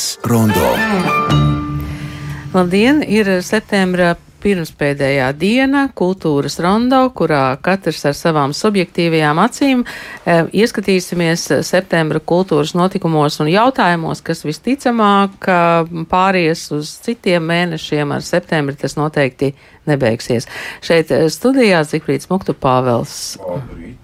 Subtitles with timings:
[0.00, 0.68] Kultūras rondo.
[2.54, 3.02] Labdien!
[3.04, 12.22] Ir septembra pirmspēdējā diena kultūras rondo, kurā katrs ar savām subjektīvajām acīm e, ieskatīsimies septembra
[12.24, 15.50] kultūras notikumos un jautājumos, kas visticamāk
[16.08, 18.16] pāries uz citiem mēnešiem.
[18.16, 19.52] Ar septembri tas noteikti
[19.90, 20.48] nebeigsies.
[20.80, 23.34] Šeit studijā Zikfrīds Muktu Pāvels.
[23.44, 23.99] Labrīt.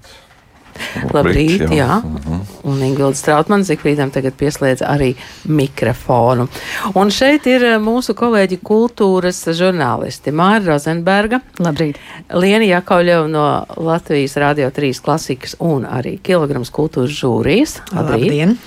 [1.13, 1.71] Labrīt, jā.
[1.75, 1.97] jā.
[1.99, 2.41] Uh -huh.
[2.65, 6.49] Un Ingvilda Strautmana Zikvīdam tagad pieslēdz arī mikrofonu.
[6.95, 11.41] Un šeit ir eh, mūsu kolēģi kultūras žurnālisti Māra Rozenberga.
[11.59, 11.97] Labrīt.
[12.35, 17.81] Liena Jakauļeva no Latvijas Radio 3 klasikas un arī kilograms kultūras žūrijas.
[17.93, 18.27] Labrīt.
[18.27, 18.59] Labdien.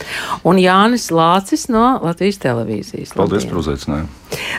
[0.43, 3.13] Un Jānis Lācis no Latvijas televīzijas.
[3.15, 4.07] Paldies par uzaicinājumu.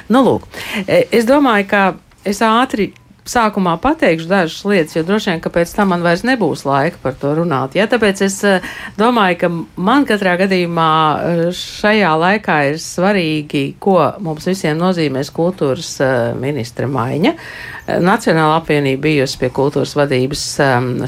[0.09, 0.47] Nu, lūk,
[0.87, 2.91] e, es domāju, ka es ātri
[3.29, 7.17] sākumā pateikšu dažas lietas, jo droši vien, ka pēc tam man vairs nebūs laika par
[7.21, 7.77] to runāt.
[7.79, 7.87] Ja?
[7.91, 8.65] Tāpēc es eh,
[8.99, 15.97] domāju, ka man katrā gadījumā eh, šajā laikā ir svarīgi, ko mums visiem nozīmēs kultūras
[16.05, 17.35] eh, ministra maiņa.
[17.91, 20.43] Nacionāla apvienība bijusi pie kultūras vadības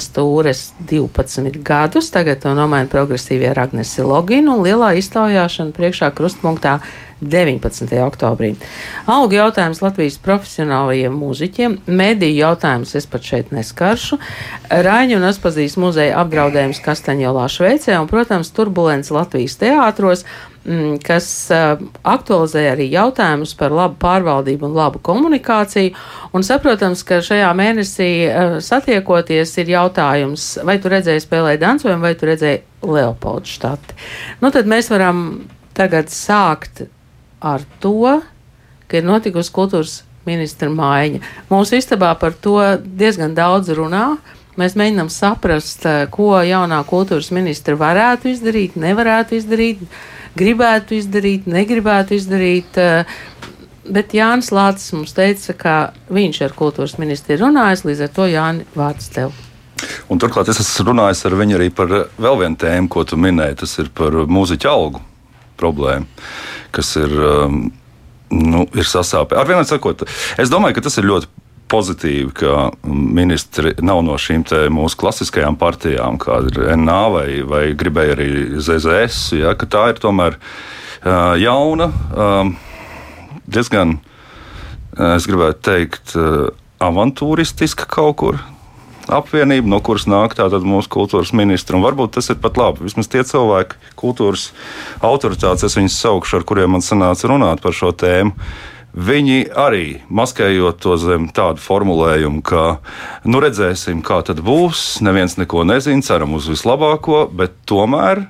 [0.02, 6.80] stūres 12 gadus, tagad to nomaina progresīvie Ragnesi Loginu un lielā iztaujāšana priekšā krustpunktā
[7.22, 7.86] 19.
[8.02, 8.52] oktobrī.
[9.10, 14.18] Algu jautājums Latvijas profesionālajiem mūziķiem, mediju jautājums es pat šeit neskaršu,
[14.72, 20.24] Raiņu un Aspazīs muzeja apdraudējums Kastaņolā Šveicē un, protams, turbulence Latvijas teātros,
[20.64, 25.94] mm, kas aktualizē arī jautājumus par labu pārvaldību un labu komunikāciju.
[26.34, 28.10] Un saprotams, ka šajā mēnesī
[28.64, 33.94] satiekoties ir jautājums, vai tu redzēji spēlēt dancojumu, vai tu redzēji Leopoldu štati.
[34.42, 35.44] Nu, tad mēs varam
[35.76, 36.86] tagad sākt
[37.42, 38.20] ar to,
[38.88, 41.22] ka ir notikusi kultūras ministra maiņa.
[41.50, 44.16] Mūsu istabā par to diezgan daudz runā.
[44.60, 49.86] Mēs mēģinām saprast, eh, ko jaunā kultūras ministra varētu izdarīt, nevarētu izdarīt,
[50.36, 52.76] gribētu izdarīt, negribētu izdarīt.
[52.76, 53.04] Eh,
[53.90, 58.28] bet Jānis Lācis mums teica, ka viņš ar kultūras ministru ir runājis, līdz ar to
[58.28, 59.32] Jāni vārds tev.
[60.08, 63.56] Un turklāt es esmu runājis ar viņu arī par vēl vienu tēmu, ko tu minēji.
[63.56, 65.00] Tas ir par mūziķu algu
[65.62, 66.10] problēmu
[66.72, 67.62] kas ir, um,
[68.32, 69.36] nu, ir sasāpē.
[69.38, 70.04] Ar vienu sakot,
[70.40, 71.30] es domāju, ka tas ir ļoti
[71.72, 78.16] pozitīvi, ka ministri nav no šīm mūsu klasiskajām partijām, kāda ir NA vai, vai gribēja
[78.16, 78.30] arī
[78.60, 79.20] ZZS.
[79.40, 82.54] Ja, tā ir tomēr uh, jauna, um,
[83.48, 83.96] diezgan,
[84.98, 86.50] uh, es gribētu teikt, uh,
[86.82, 88.42] avantūristiska kaut kur
[89.12, 91.78] apvienība, no kuras nāk tātad mūsu kultūras ministra.
[91.78, 92.86] Un varbūt tas ir pat labi.
[92.86, 94.50] Vismaz tie cilvēki, kultūras
[95.04, 98.34] autoritātes, es viņus saukšu, ar kuriem man sanāca runāt par šo tēmu.
[98.92, 102.82] Viņi arī maskējot to zem tādu formulējumu, ka
[103.24, 105.00] nu redzēsim, kā tad būs.
[105.04, 108.26] Neviens neko nezina, ceram uz vislabāko, bet tomēr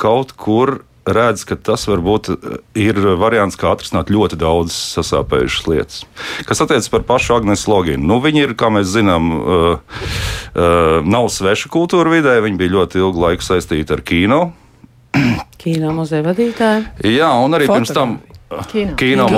[0.00, 0.80] kaut kur
[1.14, 2.56] redz, ka tas varbūt eh,
[2.86, 6.00] ir variants, kā atrisināt ļoti daudz sasāpējušas lietas.
[6.48, 10.00] Kas attiecas par pašu Agnēsu Loginu, nu, viņi ir, kā mēs zinām, uh,
[10.54, 14.42] uh, nav sveša kultūra vidē, viņi bija ļoti ilgu laiku saistīti ar kino.
[15.60, 16.84] Kino muzeja vadītāja.
[17.04, 17.90] Jā, un arī Fotografi.
[17.90, 18.20] pirms tam
[18.98, 19.28] Kino,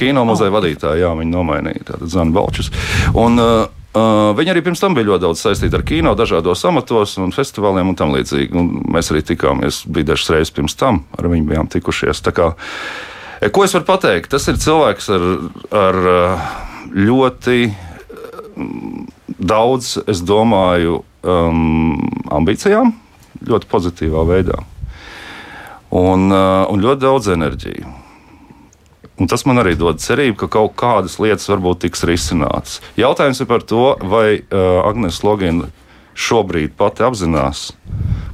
[0.00, 2.70] kino muzeja vadītāja, jā, viņi nomainīja tādu Zanu Balčus.
[3.12, 7.18] Un, uh, Uh, viņi arī pirms tam bija ļoti daudz saistīti ar kino, dažādos amatos
[7.20, 8.56] un festivāliem un tam līdzīgi.
[8.56, 12.22] Un mēs arī tikāmies, bija dažas reizes pirms tam, ar viņu bijām tikušies.
[12.32, 12.54] Kā,
[13.36, 14.30] e, ko es varu pateikt?
[14.32, 15.28] Tas ir cilvēks ar,
[15.76, 16.48] ar uh,
[16.96, 19.04] ļoti um,
[19.36, 22.00] daudz, es domāju, um,
[22.32, 22.94] ambīcijām,
[23.44, 24.62] ļoti pozitīvā veidā.
[25.92, 27.98] Un, uh, un ļoti daudz enerģijas.
[29.22, 32.80] Un tas man arī dod cerību, ka kaut kādas lietas varbūt tiks risinātas.
[32.98, 35.68] Jautājums ir par to, vai uh, Agnēs Logina
[36.18, 37.68] šobrīd pati apzinās,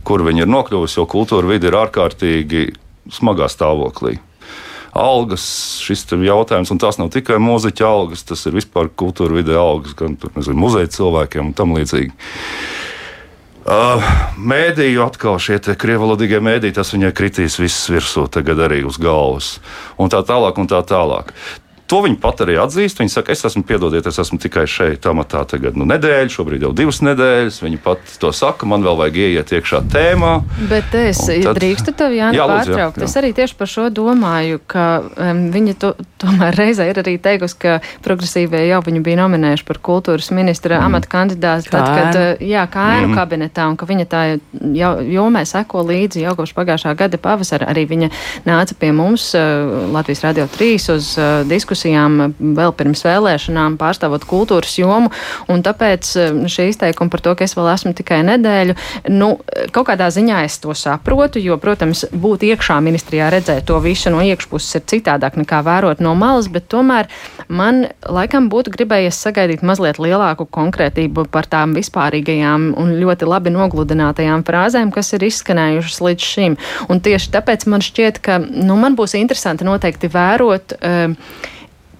[0.08, 2.64] kur viņa ir nokļuvusi, jo kultūra vide ir ārkārtīgi
[3.12, 4.16] smagā stāvoklī.
[4.98, 5.44] Algas,
[5.84, 10.16] šis jautājums, un tās nav tikai mūziķa algas, tas ir vispār kultūra vidē algas, gan
[10.16, 12.16] nezinu, muzeja cilvēkiem un tam līdzīgi.
[13.68, 14.00] Uh,
[14.40, 19.58] mēdīju atkal šie krievalodīgie mēdīji, tas viņai kritīs viss virsū, tagad arī uz galvas.
[20.00, 21.34] Un tā tālāk, un tā tālāk.
[21.88, 22.98] To viņi pat arī atzīst.
[23.00, 26.72] Viņi saka, es esmu, piedodiet, es esmu tikai šeit, amatā tagad nu, nedēļu, šobrīd jau
[26.76, 27.62] divas nedēļas.
[27.64, 30.32] Viņi pat to saka, man vēl vajag ieiet iekšā tēmā.
[30.68, 31.56] Bet es tad...
[31.56, 32.98] drīkstu tevi, Jānis, pārtraukt.
[33.00, 33.08] Jā, jā.
[33.08, 37.56] Es arī tieši par šo domāju, ka um, viņa to, tomēr reizē ir arī teikusi,
[37.64, 40.90] ka progresīvie jau viņu bija nominējuši par kultūras ministra mm.
[40.90, 43.16] amata kandidātu, tad, kad, uh, jā, kānu mm.
[43.16, 44.22] kabinetā, un ka viņa tā
[44.76, 47.72] jau, jomē seko līdzi jau kopš pagājušā gada pavasara.
[47.72, 48.12] Arī viņa
[48.44, 54.24] nāca pie mums uh, Latvijas Radio 3 uz uh, diskusiju diskusijām vēl pirms vēlēšanām, pārstāvot
[54.26, 55.10] kultūras jomu,
[55.46, 56.10] tāpēc
[56.50, 58.74] šie izteikumi par to, ka es vēl esmu tikai nedēļu,
[59.14, 59.38] nu,
[59.72, 64.22] kaut kādā ziņā es to saprotu, jo, protams, būt iekšā ministrijā redzēt to visu no
[64.24, 67.08] iekšpuses ir citādāk nekā vērot no malas, bet tomēr
[67.48, 74.44] man laikam būtu gribējies sagaidīt mazliet lielāku konkrētību par tām vispārīgajām un ļoti labi nogludinātajām
[74.48, 76.58] frāzēm, kas ir izskanējušas līdz šim.
[76.88, 80.78] Un tieši tāpēc man šķiet, ka nu, man būs interesanti noteikti vērot.
[80.78, 81.46] Uh,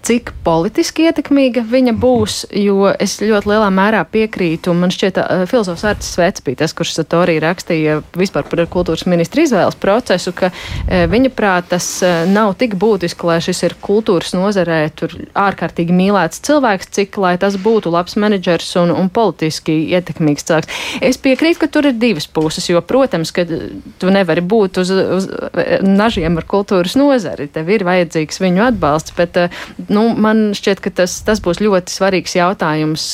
[0.09, 4.73] cik politiski ietekmīga viņa būs, jo es ļoti lielā mērā piekrītu.
[4.77, 9.45] Man šķiet, uh, filozofs Artis Svets bija tas, kurš Satorī rakstīja vispār par kultūras ministra
[9.45, 14.33] izvēles procesu, ka uh, viņa prāt tas uh, nav tik būtiski, lai šis ir kultūras
[14.37, 20.49] nozarē tur ārkārtīgi mīlēts cilvēks, cik lai tas būtu labs menedžers un, un politiski ietekmīgs
[20.49, 20.81] cilvēks.
[21.05, 25.29] Es piekrītu, ka tur ir divas puses, jo, protams, ka tu nevari būt uz, uz
[25.85, 27.51] nažiem ar kultūras nozari.
[27.53, 29.37] Tev ir vajadzīgs viņu atbalsts, bet
[29.91, 33.11] nu, man šķiet, ka tas, tas būs ļoti svarīgs jautājums,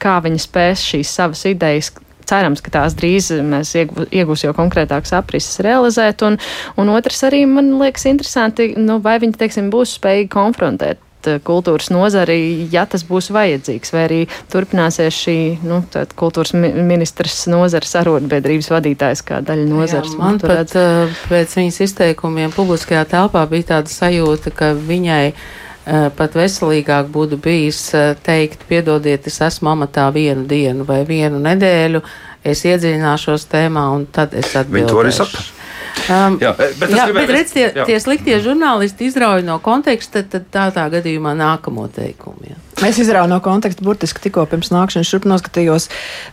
[0.00, 1.92] kā viņi spēs šīs savas idejas
[2.30, 6.24] cerams, ka tās drīz mēs iegūs jau konkrētākas aprises realizēt.
[6.26, 6.38] Un,
[6.80, 11.06] un otrs arī man liekas interesanti, nu, vai viņi, teiksim, būs spējīgi konfrontēt
[11.44, 14.20] kultūras nozari, ja tas būs vajadzīgs, vai arī
[14.52, 15.36] turpināsies šī
[15.68, 15.82] nu,
[16.16, 20.14] kultūras ministrs nozares arotbiedrības vadītājs kā daļa nozares.
[20.14, 21.18] Jā, man pat redz...
[21.28, 27.78] pēc viņas izteikumiem publiskajā telpā bija tāda sajūta, ka viņai Eh, pat veselīgāk būtu bijis
[27.96, 32.02] eh, teikt, piedodiet, es esmu amatā vienu dienu vai vienu nedēļu,
[32.44, 34.76] es iedziļināšos tēmā un tad es atbildēšu.
[34.76, 35.46] Viņi to arī saka.
[36.10, 37.86] Um, jā, eh, bet, jā, bet redz, tie, jā.
[37.88, 42.52] tie sliktie žurnālisti izrauj no konteksta, tad tā tā gadījumā nākamo teikumu.
[42.52, 42.58] Jā.
[42.90, 45.88] Es izrauju no konteksta burtiski tikko pirms nākšanas šurp noskatījos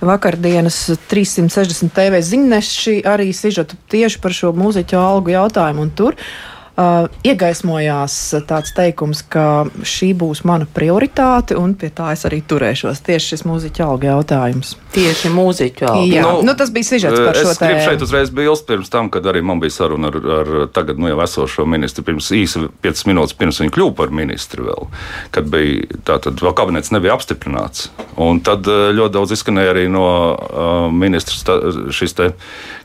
[0.06, 0.78] vakardienas
[1.12, 6.16] 360 TV ziņneši arī sižotu tieši par šo mūziķu algu jautājumu un tur.
[6.16, 8.16] Uh, iegaismojās
[8.46, 13.02] tāds teikums, ka šī būs mana prioritāte, un pie tā es arī turēšos.
[13.08, 14.76] Tieši šis mūziķa alga jautājums.
[14.94, 16.06] Tieši mūziķa alga.
[16.12, 17.56] Jā, nu, nu, tas bija sižets par šo tēmu.
[17.56, 21.02] Es gribu šeit uzreiz bilst pirms tam, kad arī man bija saruna ar, ar tagad
[21.02, 24.90] nu, jau esošo ministru, pirms īsi 5 minūtes pirms viņa kļuva par ministru vēl,
[25.34, 27.90] kad bija tātad vēl kabinets nebija apstiprināts.
[28.22, 31.58] Un tad uh, ļoti daudz izskanēja arī no uh, ministra
[31.94, 32.32] šis te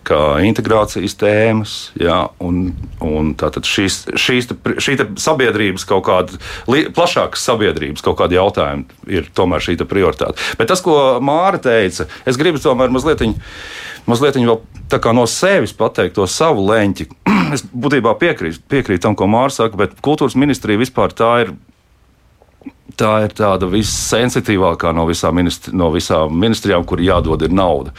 [0.07, 2.73] kā integrācijas tēmas, jā, un,
[3.05, 6.41] un tātad šīs, šīs te, šī te sabiedrības kaut kāda
[6.97, 10.39] plašākas sabiedrības kaut kāda jautājuma ir tomēr šī prioritāte.
[10.59, 13.25] Bet tas, ko Māra teica, es gribu tomēr mazliet.
[14.11, 17.07] Mazliet vēl no sevis pateikt to savu leņķi.
[17.55, 21.55] es būtībā piekrītu piekrīt tam, ko Mārcis saka, bet kultūras ministrija vispār tā ir
[22.99, 27.93] tā ir tāda vissensitīvākā no visām, ministri, no visām ministrijām, kur jādod ir nauda.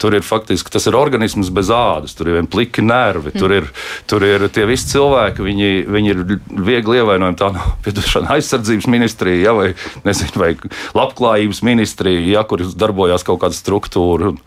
[0.00, 3.40] Tur ir faktiski tas ir organisms bez ādas, tur ir vien pliki nervi, mm.
[3.40, 3.68] tur, ir,
[4.10, 6.24] tur ir tie visi cilvēki, viņi, viņi ir
[6.68, 7.38] viegli ievainojami.
[7.40, 9.70] Tā nav piedošana aizsardzības ministrija, ja, vai,
[10.06, 10.52] nezinu, vai
[10.96, 14.34] labklājības ministrija, ja, kur darbojās kaut kāda struktūra.
[14.34, 14.42] Un,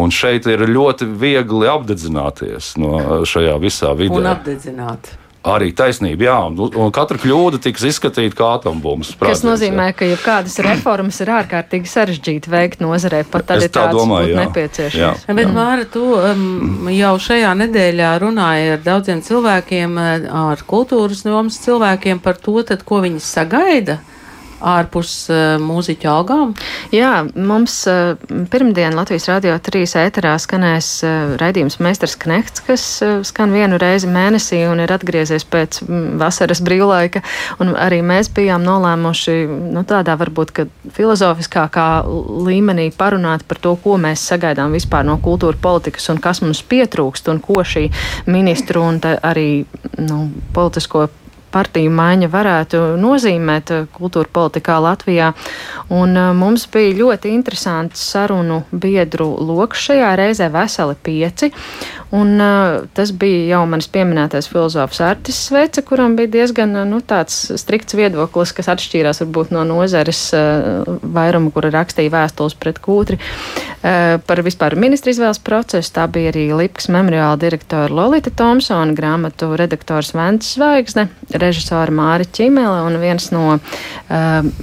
[0.00, 4.16] un šeit ir ļoti viegli apdedzināties no šajā visā vidē.
[4.18, 5.12] Un apdedzināt.
[5.44, 9.10] Arī taisnība, jā, un, un katra kļūda tiks izskatīta kā atombumbas.
[9.20, 9.96] Tas nozīmē, jā.
[9.98, 15.26] ka jebkādas reformas ir ārkārtīgi sarežģīti veikt nozarē, pat tad, ja tā domāju, nepieciešams.
[15.28, 20.00] Bet, Māra, tu um, jau šajā nedēļā runāji ar daudziem cilvēkiem,
[20.32, 24.00] ar kultūras jomas cilvēkiem par to, tad, ko viņi sagaida
[24.60, 26.54] ārpus uh, mūziķu algām?
[26.94, 28.14] Jā, mums uh,
[28.52, 32.84] pirmdien Latvijas Rādio 3 ēterā skanēs uh, raidījums Meistars Knekts, kas
[33.26, 37.24] skan vienu reizi mēnesī un ir atgriezies pēc mm, vasaras brīvlaika.
[37.62, 39.36] Un arī mēs bijām nolēmuši
[39.74, 41.88] nu, tādā varbūt filozofiskākā
[42.46, 47.30] līmenī parunāt par to, ko mēs sagaidām vispār no kultūra politikas un kas mums pietrūkst
[47.32, 47.88] un ko šī
[48.30, 49.48] ministru un arī
[49.98, 51.08] nu, politisko
[51.54, 55.30] partiju maiņa varētu nozīmēt eh, kultūra politikā Latvijā.
[55.94, 61.52] Un eh, mums bija ļoti interesants sarunu biedru lokus šajā reizē, veseli pieci.
[62.14, 67.00] Un, uh, tas bija jau manis pieminētais filozofs Artis Svece, kuram bija diezgan nu,
[67.34, 74.20] strikts viedoklis, kas atšķīrās varbūt no nozares uh, vairuma, kura rakstīja vēstules pret kūtri uh,
[74.22, 75.90] par vispār ministra izvēles procesu.
[75.96, 82.84] Tā bija arī Lipkas memoriāla direktora Lolita Thompsona, grāmatu redaktors Vents Zvaigzne, režisora Māri Čimele
[82.86, 83.58] un viens no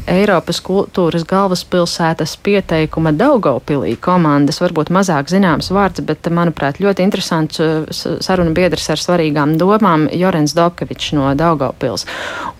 [0.07, 8.05] Eiropas kultūras galvaspilsētas pieteikuma Daugaupilī komandas, varbūt mazāk zināms vārds, bet, manuprāt, ļoti interesants interesants
[8.05, 12.07] uh, sarunu biedrs ar svarīgām domām Jorens Dobkevičs no Daugavpils.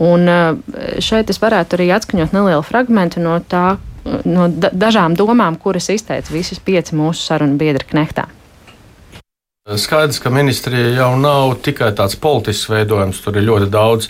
[0.02, 0.60] Un uh,
[1.00, 3.78] šeit es varētu arī atskaņot nelielu fragmentu no tā,
[4.26, 8.28] no dažām domām, kuras izteica visas pieci mūsu sarunu biedri Knehtā.
[9.78, 14.08] Skaidrs, ka ministrija jau nav tikai tāds politisks veidojums, tur ir ļoti daudz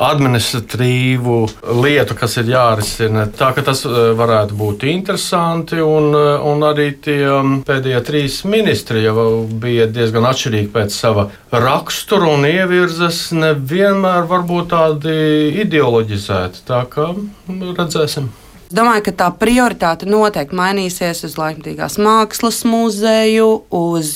[0.00, 1.36] administratīvu
[1.82, 3.26] lietu, kas ir jārisina.
[3.36, 7.20] Tā ka tas varētu būt interesanti, un, un arī tie
[7.68, 15.16] pēdējie trīs ministri jau bija diezgan atšķirīgi pēc sava rakstura un ievirzes, nevienmēr varbūt tādi
[15.64, 16.64] ideoloģizēti.
[16.70, 17.10] Tā kā
[17.50, 18.30] redzēsim.
[18.70, 24.12] Domāju, ka tā prioritāte noteikti mainīsies uz laikmatīgās mākslas muzeju, uz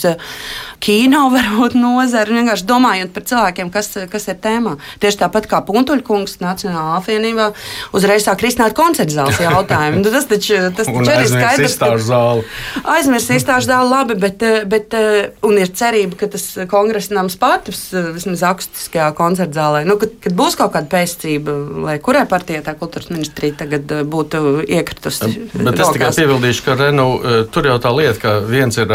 [0.85, 2.37] kino varbūt nozari.
[2.39, 4.77] Vienkārši domājot par cilvēkiem, kas, kas ir tēmā.
[5.03, 7.49] Tieši tāpat kā Puntuļkungs Nacionālā apvienībā
[7.99, 10.05] uzreiz sāk risināt koncertu zāles jautājumu.
[10.05, 11.77] Nu, tas taču, tas taču arī skaidrs.
[12.95, 14.95] Aizmirst izstāžu zāli labi, bet, bet
[15.43, 19.83] un ir cerība, ka tas kongresa nams paturs vismaz akustiskajā koncertu zālē.
[19.89, 21.59] Nu, kad, kad būs kaut kāda pēcība,
[21.89, 25.31] lai kurai partijai tā kultūras ministrija tagad būtu iekritusi.
[25.55, 27.07] Bet es tikai piebildīšu, ka Renu,
[27.55, 28.93] tur jau tā lieta, ka viens ir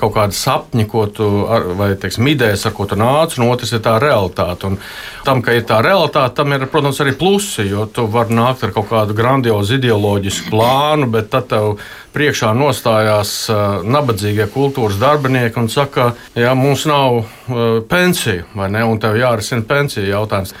[0.00, 3.74] kaut kādi sapņi, ko tu ar, vai teiksim, idejas, ar ko tu nāc, un otrs
[3.76, 4.70] ir tā realitāte.
[4.70, 4.78] Un
[5.26, 8.74] tam, ka ir tā realitāte, tam ir, protams, arī plusi, jo tu vari nākt ar
[8.74, 11.76] kaut kādu grandiozu ideoloģisku plānu, bet tad tev
[12.12, 17.22] priekšā nostājās uh, nabadzīgie kultūras darbinieki un saka, ja mums nav
[17.88, 20.54] pensiju, vai ne, un tev jārisina pensiju jautājums.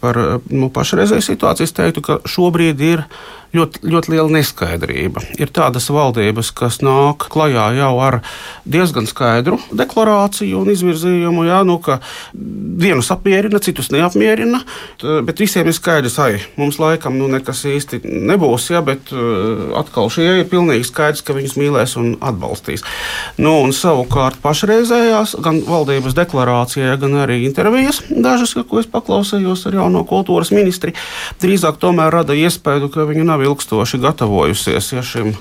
[0.00, 0.18] Par
[0.52, 3.04] nu, pašreizēju situāciju es teiktu, ka šobrīd ir
[3.54, 5.22] ļoti, ļoti liela neskaidrība.
[5.40, 8.20] Ir tādas valdības, kas nāk klajā jau ar
[8.64, 12.00] diezgan skaidru deklarāciju un izvirzījumu, jā, nu, ka
[12.34, 14.60] vienus apmierina, citus neapmierina,
[15.26, 16.28] bet visiem ir skaidrs, ka
[16.60, 21.36] mums laikam nu, nekas īsti nebūs, jā, bet uh, atkal šie ir pilnīgi skaidrs, ka
[21.36, 22.84] viņus mīlēs un atbalstīs.
[23.38, 29.78] Nu, un savukārt pašreizējās gan valdības deklarācijā, gan arī intervijas dažas, ko es paklausījos ar
[29.80, 30.94] jauno kultūras ministri,
[31.42, 35.32] drīzāk tomēr rada iespēju, ka viņi nav ilgstoši gatavojusies ja, šim,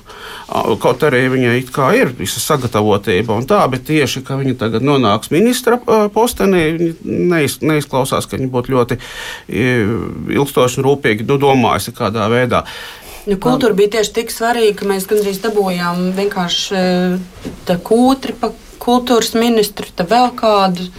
[0.84, 1.56] kaut arī viņai
[1.98, 5.80] ir visa sagatavotība un tā, bet tieši, ka viņa tagad nonāks ministra
[6.14, 9.00] postenī, neiz, neizklausās, ka viņa būtu ļoti
[10.34, 12.66] ilgstoši un rūpīgi nu, domājusi kādā veidā.
[13.24, 16.82] Nu, kultūra bija tieši tik svarīga, ka mēs gandrīz dabūjām vienkārši
[17.68, 18.52] tā kūtri pa
[18.84, 20.90] kultūras ministru, tad vēl kādu.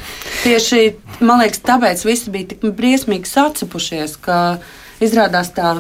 [0.45, 4.39] Tieši, man liekas, tāpēc visi bija tik briesmīgi sacepušies, ka
[5.03, 5.73] Izrādās, tā,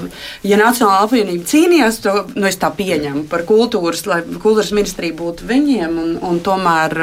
[0.42, 5.46] ja Nacionāla apvienība cīnījās, to nu, es tā pieņemu par kultūras, lai kultūras ministrija būtu
[5.50, 6.96] viņiem, un, un tomēr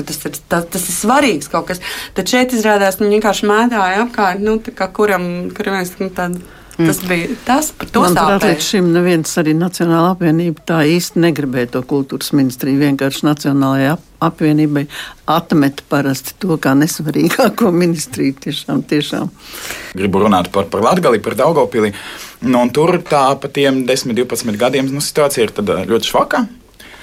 [0.00, 1.82] tas ir, tā, tas ir svarīgs kaut kas.
[2.16, 4.56] Tad šeit izrādās, viņi vienkārši mētāja apkārt, nu,
[4.96, 6.10] kuram, kuram mēs nu,
[6.78, 6.88] tādu.
[6.88, 11.74] Tas bija tas, par to Manuprāt, līdz šim neviens arī Nacionāla apvienība tā īsti negribēja
[11.76, 12.80] to kultūras ministriju.
[12.86, 14.84] Vienkārši Nacionālajai ap apvienībai
[15.30, 18.36] atmet parasti to kā nesvarīgāko ministriju.
[18.46, 19.30] Tiešām, tiešām.
[19.98, 21.92] Gribu runāt par, par Latgali, par Daugopili.
[22.46, 25.54] Nu, tur tā pa tiem 10, 12 gadiem nu, situācija ir
[25.90, 26.46] ļoti švaka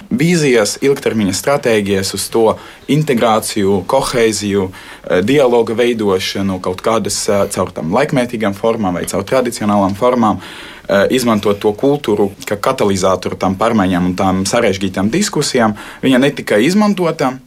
[0.10, 2.46] vīzijas, ilgtermiņa stratēģijas uz to
[2.92, 9.96] integrāciju, koheiziju, eh, dialoga veidošanu, kaut kādas eh, caur tam laikmetīgām formām vai caur tradicionālām
[9.96, 10.42] formām.
[10.88, 15.74] Eh, izmantot to kultūru kā katalizatoru tam pārmaiņām un tām sarežģītām diskusijām.
[16.04, 17.40] Viņa netika izmantota,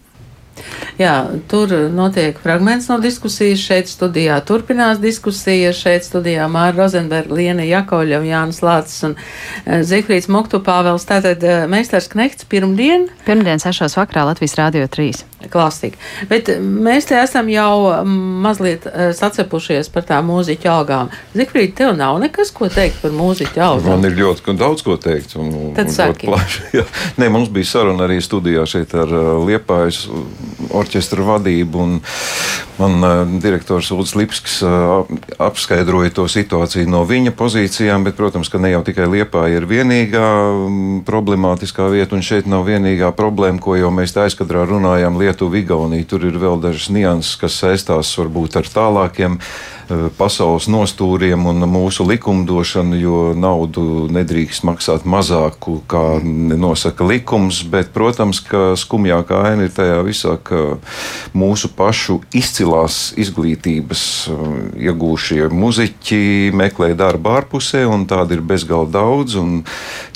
[0.99, 1.15] Jā,
[1.51, 3.61] tur notiek fragments no diskusijas.
[3.63, 5.71] Šeit studijā turpinās diskusija.
[5.77, 11.07] Šeit studijā Māra Rozenberga, Liena Jakoļa, Jānis Lācis un uh, Zifrīds Moktu Pāvels.
[11.09, 13.07] Tātad uh, meistars Knehts pirmdien.
[13.29, 15.25] Pirmdien sešos vakarā Latvijas Rādio 3.
[15.53, 16.01] Klasika.
[16.31, 18.03] Bet mēs te esam jau
[18.43, 21.13] mazliet uh, sacepušies par tām mūziķu algām.
[21.39, 24.01] Zifrīd, tev nav nekas, ko teikt par mūziķu algām?
[24.03, 25.37] Man ir ļoti daudz ko teikt.
[25.39, 26.33] Un, Tad un saki.
[27.21, 29.15] Nē, mums bija saruna arī studijā šeit ar
[29.47, 30.09] Liepājas
[30.75, 31.87] orķestra vadību.
[32.79, 35.09] Man uh, direktors Ulris Lipskis uh,
[35.43, 40.29] apskaidroja to situāciju no viņa pozīcijām, bet, protams, ka ne jau tikai Liepā ir vienīgā
[40.53, 46.07] um, problemātiskā vieta, un šeit nav vienīgā problēma, ko jau mēs aizkadrā runājām Lietuva, Igaunija.
[46.09, 49.41] Tur ir vēl dažas nianses, kas saistās varbūt ar tālākiem
[50.19, 57.63] pasaules nostūriem un mūsu likumdošanu, jo naudu nedrīkst maksāt mazāku, kā nosaka likums.
[57.69, 60.79] Bet, protams, ka skumjākā aina ir tajā visā, ka
[61.37, 64.03] mūsu pašu izcilās izglītības
[64.33, 64.45] eh,
[64.89, 66.23] iegūšie muzeķi
[66.57, 69.39] meklē darbu ārpusē, un tādi ir bezgalīgi daudz.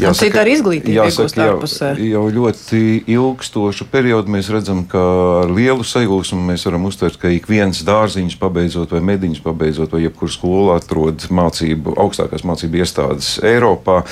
[0.00, 5.02] Jāsaka, Cita arī izglītība jāsaka, jau, jau ļoti ilgstošu periodu mēs redzam, ka
[5.42, 9.61] ar lielu sajūsmu mēs varam uztvert, ka ik viens dārziņš pabeidzot vai mediņš pabeidzot,
[9.94, 14.02] vai jebkuru skolu atrod mācību, augstākās mācību iestādes Eiropā.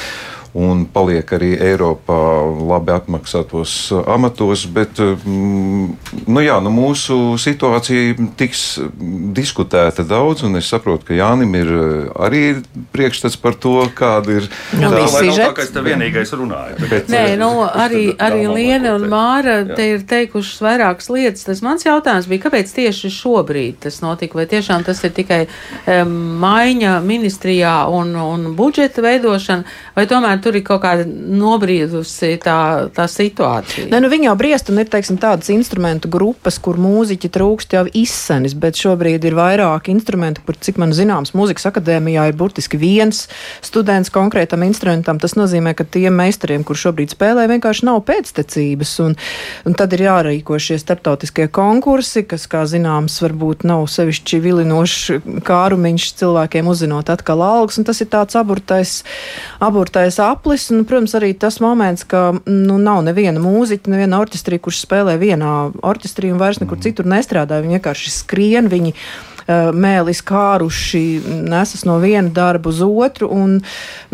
[0.56, 2.18] Un paliek arī Eiropā
[2.66, 3.74] labi apmaksātos
[4.10, 4.64] amatos.
[4.70, 8.64] Bet mm, nu jā, nu mūsu situācija tiks
[9.36, 11.70] diskutēta daudz, un es saprotu, ka Jānim ir
[12.18, 12.42] arī
[12.94, 14.48] priekšstats par to, kāda ir.
[14.74, 16.80] Nu, tā ir tā, ka es te vienīgais runāju.
[16.90, 21.46] Bet, Nē, nu, arī, arī Liena un Māra te ir teikušas vairākas lietas.
[21.46, 24.40] Tas mans jautājums bija, kāpēc tieši šobrīd tas notika?
[24.40, 30.56] Vai tiešām tas ir tikai um, maiņa ministrijā un, un budžeta veidošana, vai tomēr tur
[30.58, 33.88] ir kaut kāda nobriedusi tā, tā situācija.
[33.90, 37.84] Ne, nu, viņi jau briest un ir teiksim, tādas instrumentu grupas, kur mūziķi trūkst jau
[37.96, 43.26] izsenis, bet šobrīd ir vairāk instrumentu, kur, cik man zināms, mūzikas akadēmijā ir burtiski viens
[43.64, 45.20] students konkrētam instrumentam.
[45.22, 48.94] Tas nozīmē, ka tiem meistariem, kur šobrīd spēlē, vienkārši nav pēctecības.
[49.06, 49.16] Un,
[49.68, 55.00] un tad ir jārīko šie starptautiskie konkursi, kas, kā zināms, varbūt nav sevišķi vilinošs
[55.46, 59.00] kārumiņš cilvēkiem uzzinot atkal algas, un tas ir tāds aburtais,
[59.62, 64.84] aburtais aplis, un, protams, arī tas moments, ka nu, nav neviena mūziķa, neviena orķestrī, kurš
[64.86, 65.54] spēlē vienā
[65.86, 66.84] orķestrī un vairs nekur mm.
[66.86, 67.60] citur nestrādā.
[67.64, 68.94] Viņi vienkārši skrien, viņi
[69.74, 71.02] mēlis kāruši
[71.48, 73.58] nesas no viena darba uz otru, un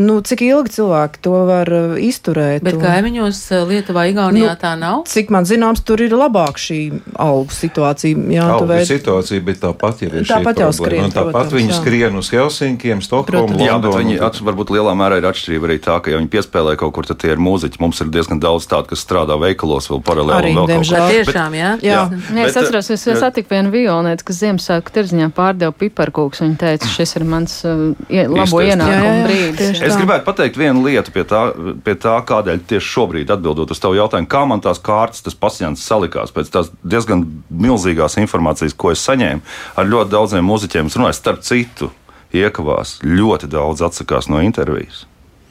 [0.00, 2.64] nu, cik ilgi cilvēki to var eh, izturēt.
[2.66, 5.04] Bet un, kaimiņos eh, Lietuvā, Igaunijā nu, tā nav?
[5.10, 6.80] Cik man zināms, tur ir labāk šī
[7.22, 8.18] algu situācija.
[8.36, 8.86] Jā, algu veid...
[8.88, 11.06] situācija, bet tāpat jau ir tāpat jau skrien.
[11.08, 11.80] Un tāpat protams, viņi jā.
[11.80, 13.66] skrien uz Helsinkiem, Stokholmu, Londonu.
[13.66, 16.76] Jā, bet viņi at, varbūt lielā mērā ir atšķirība arī tā, ka ja viņi piespēlē
[16.80, 17.80] kaut kur, tad tie ir mūziķi.
[17.82, 20.52] Mums ir diezgan daudz tādu, kas strādā veikalos vēl paralēli.
[20.52, 21.08] Arī, diemžēl.
[21.16, 21.72] Tiešām, jā.
[21.84, 22.02] jā.
[22.10, 22.22] jā.
[22.36, 26.42] jā es atceros, es satiku vienu violnieku, kas Ziemassvētku tirziņā pārdeva piparkūks.
[26.44, 29.82] Viņa teica, šis ir mans uh, labo ienākumu brīdis.
[29.86, 31.42] Es gribētu pateikt vienu lietu pie tā,
[31.86, 35.84] pie tā, kādēļ tieši šobrīd atbildot uz tavu jautājumu, kā man tās kārtas, tas pacients
[35.86, 39.44] salikās pēc tās diezgan milzīgās informācijas, ko es saņēmu
[39.76, 40.90] ar ļoti daudziem muzeķiem.
[40.90, 41.90] Es runāju, starp citu,
[42.36, 45.06] iekavās ļoti daudz atsakās no intervijas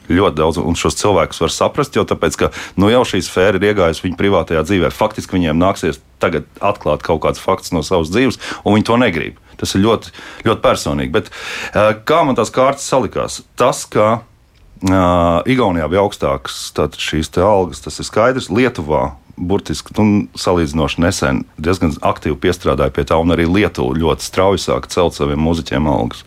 [0.08, 3.72] ļoti daudz, un šos cilvēkus var saprast, jo tāpēc, ka, nu, jau šī sfēra ir
[3.72, 4.92] iegājusi viņu privātajā dzīvē.
[4.94, 9.40] Faktiski viņiem nāksies tagad atklāt kaut kāds fakts no savas dzīves, un viņi to negrib.
[9.60, 10.14] Tas ir ļoti,
[10.46, 11.12] ļoti personīgi.
[11.14, 11.30] Bet
[12.08, 13.40] kā man tās kārtas salikās?
[13.58, 18.50] Tas, ka uh, Igaunijā bija augstākas šīs algas, tas ir skaidrs.
[18.52, 24.62] Lietuvā burtiski nu, salīdzinoši nesen diezgan aktīvi piestrādāja pie tā, un arī Lietuva ļoti strauji
[24.64, 26.24] sāka celt saviem muzeķiem algas.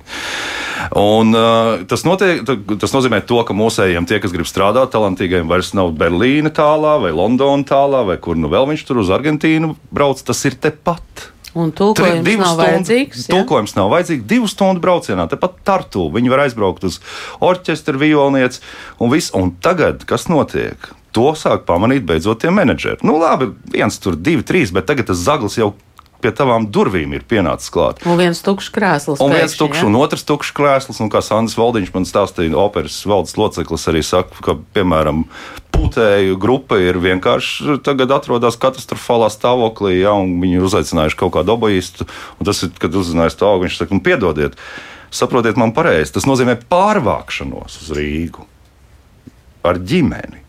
[0.95, 5.73] Un, uh, tas, notiek, tas nozīmē, to, ka mūsējiem, tie, kas grib strādāt, talantīgiem, vairs
[5.77, 10.21] nav Berlīna tālā vai Londona tālā, vai kur nu vēl viņš tur uz Argentīnu brauc,
[10.25, 11.29] tas ir tepat.
[11.57, 13.25] Un tulkojums Tri, nav stundu, vajadzīgs.
[13.25, 13.33] Ja?
[13.33, 14.27] Tulkojums nav vajadzīgs.
[14.29, 16.05] Divu stundu braucienā, tepat Tartu.
[16.13, 16.99] Viņi var aizbraukt uz
[17.45, 18.61] orķestra, violnieci
[19.01, 19.33] un viss.
[19.37, 20.91] Un tagad, kas notiek?
[21.17, 23.01] To sāk pamanīt beidzot tie menedžeri.
[23.07, 25.73] Nu, labi, viens tur, divi, trīs, bet tagad tas zaglis jau
[26.19, 28.03] pie tavām durvīm ir pienācis klāt.
[28.07, 29.23] Un viens tukšs krēsls.
[29.23, 29.87] Un viens tukšs, ja?
[29.87, 30.99] un otrs tukšs krēsls.
[31.03, 35.25] Un kā Sandrs Valdiņš man stāstīja, operas valdes loceklis arī saka, ka, piemēram,
[35.79, 41.55] putēju grupa ir vienkārši tagad atrodas katastrofālā stāvoklī, ja, un viņi ir uzaicinājuši kaut kādu
[41.55, 42.07] obojistu.
[42.39, 44.59] Un tas ir, kad uzzinājis to, viņš saka, nu, piedodiet,
[45.11, 48.45] saprotiet man pareizi, tas nozīmē pārvākšanos uz Rīgu
[49.67, 50.45] ar ģimeni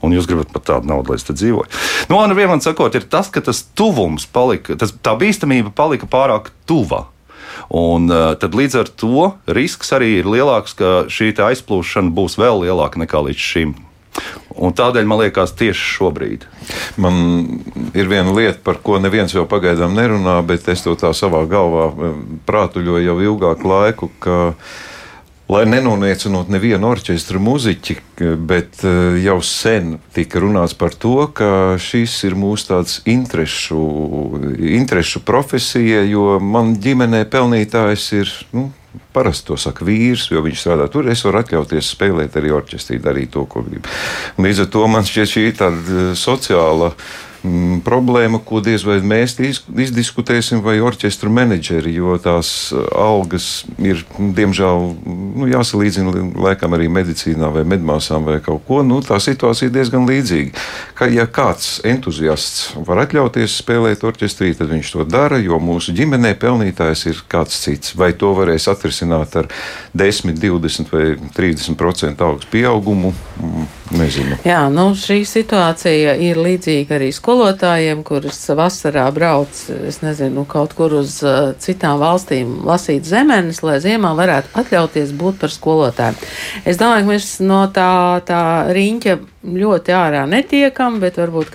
[0.00, 1.68] un jūs gribat pat tādu naudu, lai es te dzīvoju.
[2.08, 6.48] Nu, un vienam sakot, ir tas, ka tas tuvums palika, tas, tā bīstamība palika pārāk
[6.68, 7.04] tuva.
[7.76, 12.64] Un, uh, tad līdz ar to risks arī ir lielāks, ka šī aizplūšana būs vēl
[12.64, 13.76] lielāka nekā līdz šim.
[14.60, 16.44] Un tādēļ man liekas, tieši šobrīd.
[17.00, 17.16] Man
[17.96, 21.90] ir viena lieta, par ko neviens jau pagaidām nerunā, bet es to tā savā galvā
[21.90, 24.10] eh, prātuļoju jau ilgāku laiku.
[25.50, 27.96] Lai nenoliecinot nevienu orķestra muziķi,
[28.50, 33.80] bet eh, jau sen tika runāts par to, ka šis ir mūsu tāds interešu,
[34.82, 38.36] interešu profesija, jo man ģimenē pelnītājs ir.
[38.54, 38.68] Nu,
[39.14, 41.06] Parasti to saka vīrs, jo viņš strādā tur.
[41.10, 43.90] Es varu atļauties spēlēt arī orķestrī, darīt to, ko gribu.
[44.42, 48.84] Līdz ar to man šķiet šī ir tāda eh, sociāla uh, mm, problēma, ko diez
[48.86, 56.76] vai mēs izdiskutēsim, vai orķestra menedžeri, jo tās uh, algas ir, diemžēl, nu, jāsalīdzina laikam
[56.76, 58.82] arī medicīnā vai medmāsām vai kaut ko.
[58.86, 60.66] Nu, tā situācija ir diezgan līdzīga.
[60.98, 66.34] Ka, ja kāds entuziasts var atļauties spēlēt orķestrī, tad viņš to dara, jo mūsu ģimenē
[66.40, 67.96] pelnītājs ir kāds cits.
[67.98, 69.50] Vai to varēs atrisināt ar
[69.96, 71.04] 10, 20 vai
[71.36, 73.14] 30% algas pieaugumu?
[73.40, 74.38] Mm, nezinu.
[74.46, 79.54] Jā, nu, šī situācija ir līdzīga arī skolā skolotājiem, kurus vasarā brauc,
[80.02, 85.54] nezinu, kaut kur uz uh, citām valstīm lasīt zemenes, lai ziemā varētu atļauties būt par
[85.54, 86.18] skolotāju.
[86.66, 88.42] Es domāju, ka mēs no tā, tā
[88.74, 89.14] riņķa
[89.62, 91.54] ļoti ārā netiekam, bet varbūt,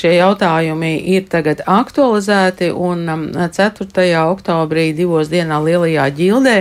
[0.00, 4.08] šie jautājumi ir tagad aktualizēti un um, 4.
[4.24, 6.56] oktobrī divos dienā lielajā ģildē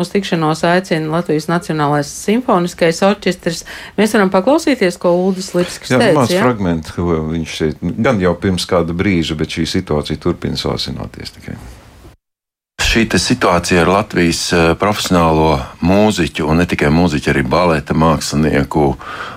[0.00, 3.64] uz tikšanos aicina Latvijas Nacionālais simfoniskais orķestris.
[3.98, 6.28] Mēs varam paklausīties, ko Uldis Lipskis jā, teica.
[6.32, 11.36] Jā, fragmenti, ko viņš šeit, gan jau pirms kāda brīža, bet šī situācija turpina sāsināties
[11.38, 11.58] tikai
[12.88, 18.94] šī situācija ar Latvijas eh, profesionālo mūziķu, un ne tikai mūziķu, arī baleta mākslinieku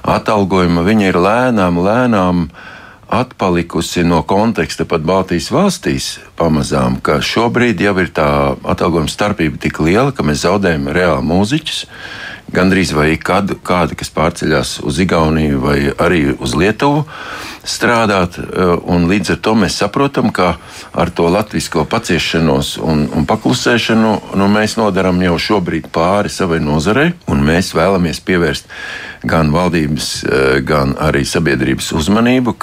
[0.07, 2.45] atalgojumu, viņa ir lēnām, lēnām
[3.11, 6.05] atpalikusi no konteksta pat Baltijas valstīs
[6.39, 8.27] pamazām, ka šobrīd jau ir tā
[8.73, 11.81] atalgojuma starpība tik liela, ka mēs zaudējam reāli mūziķus
[12.55, 17.03] gandrīz vai kādu, kādu, kas pārceļās uz Igauniju vai arī uz Lietuvu
[17.63, 18.37] strādāt.
[18.39, 20.57] Eh, līdz ar to mēs saprotam, ka
[20.93, 27.13] ar to latviešu paciešanos un, un paklusēšanu nu, mēs nodaram jau šobrīd pāri savai nozarei,
[27.27, 28.69] un mēs vēlamies pievērst
[29.23, 32.55] gan valdības, eh, gan arī sabiedrības uzmanību,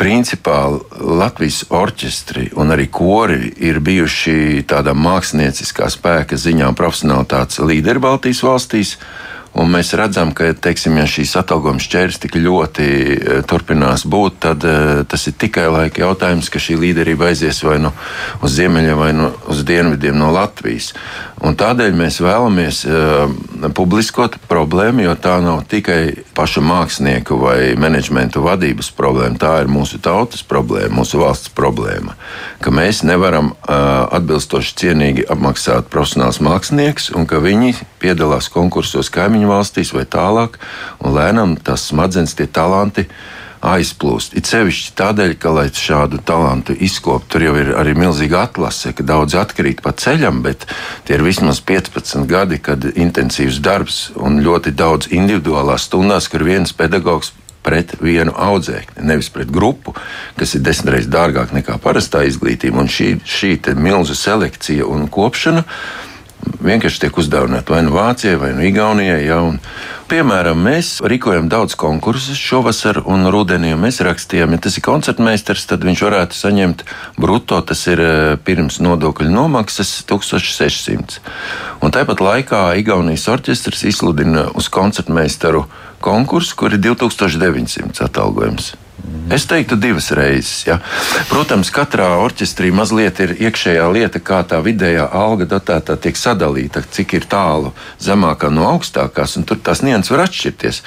[0.00, 8.40] principā Latvijas orķestri un arī kori ir bijuši tādā mākslinieckā spēka ziņā profesionālitātes līderi Baltijas
[8.40, 8.96] valstīs.
[9.58, 14.66] Un mēs redzam, ka, teiksim, ja šīs atalgojuma šķērs tik ļoti e, turpinās būt, tad
[14.66, 17.90] uh, tas ir tikai laika jautājums, ka šī līderība aizies vai nu
[18.46, 20.92] uz ziemeļiem, vai nu uz dienvidiem no Latvijas.
[21.42, 23.26] Un tādēļ mēs vēlamies uh,
[23.68, 30.00] publiskot problēmu, jo tā nav tikai paša mākslinieku vai menedžmentu vadības problēma, tā ir mūsu
[30.02, 32.16] tautas problēma, mūsu valsts problēma.
[32.64, 39.50] Ka mēs nevaram uh, atbilstoši cienīgi apmaksāt profesionāls mākslinieks un ka viņi piedalās konkursos kaimiņu
[39.50, 40.56] valstīs vai tālāk,
[41.04, 43.08] un lēnām tas smadzenes, tie talanti
[43.60, 44.34] aizplūst.
[44.38, 49.04] It sevišķi tādēļ, ka, lai šādu talantu izkoptu, tur jau ir arī milzīga atlase, ka
[49.06, 50.64] daudz atkrīt pa ceļam, bet
[51.08, 56.72] tie ir vismaz 15 gadi, kad intensīvs darbs un ļoti daudz individuālās stundās, kur viens
[56.76, 59.92] pedagogs pret vienu audzēkni, nevis pret grupu,
[60.40, 62.80] kas ir desmit reizes dārgāk nekā parastā izglītība.
[62.80, 65.66] Un šī, šī milzu selekcija un kopšana
[66.64, 69.20] vienkārši tiek uzdāvināti vai nu Vācijai, vai nu Igaunijai.
[69.26, 69.60] Ja, un,
[70.10, 73.72] piemēram, mēs rīkojam daudz konkursus šovasar un rudenī.
[73.78, 76.84] Mēs rakstījām, ja tas ir koncertmeistars, tad viņš varētu saņemt
[77.20, 81.22] brutto, tas ir eh, pirms nodokļu nomaksas 1600.
[81.84, 85.66] Un tāpat laikā Igaunijas orķestris izsludina uz koncertmeistaru
[86.02, 88.74] konkursu, kur ir 2900 atalgojums.
[89.30, 90.64] Es teiktu, divas reizes.
[90.66, 90.80] Ja.
[91.30, 97.14] Protams, katrā orķestrī mazliet ir iekšējā lieta, kā tā vidējā alga datētā tiek sadalīta, cik
[97.14, 97.70] ir tālu
[98.02, 100.82] zemākā no augstākās, un tur tās nianses var atšķirties.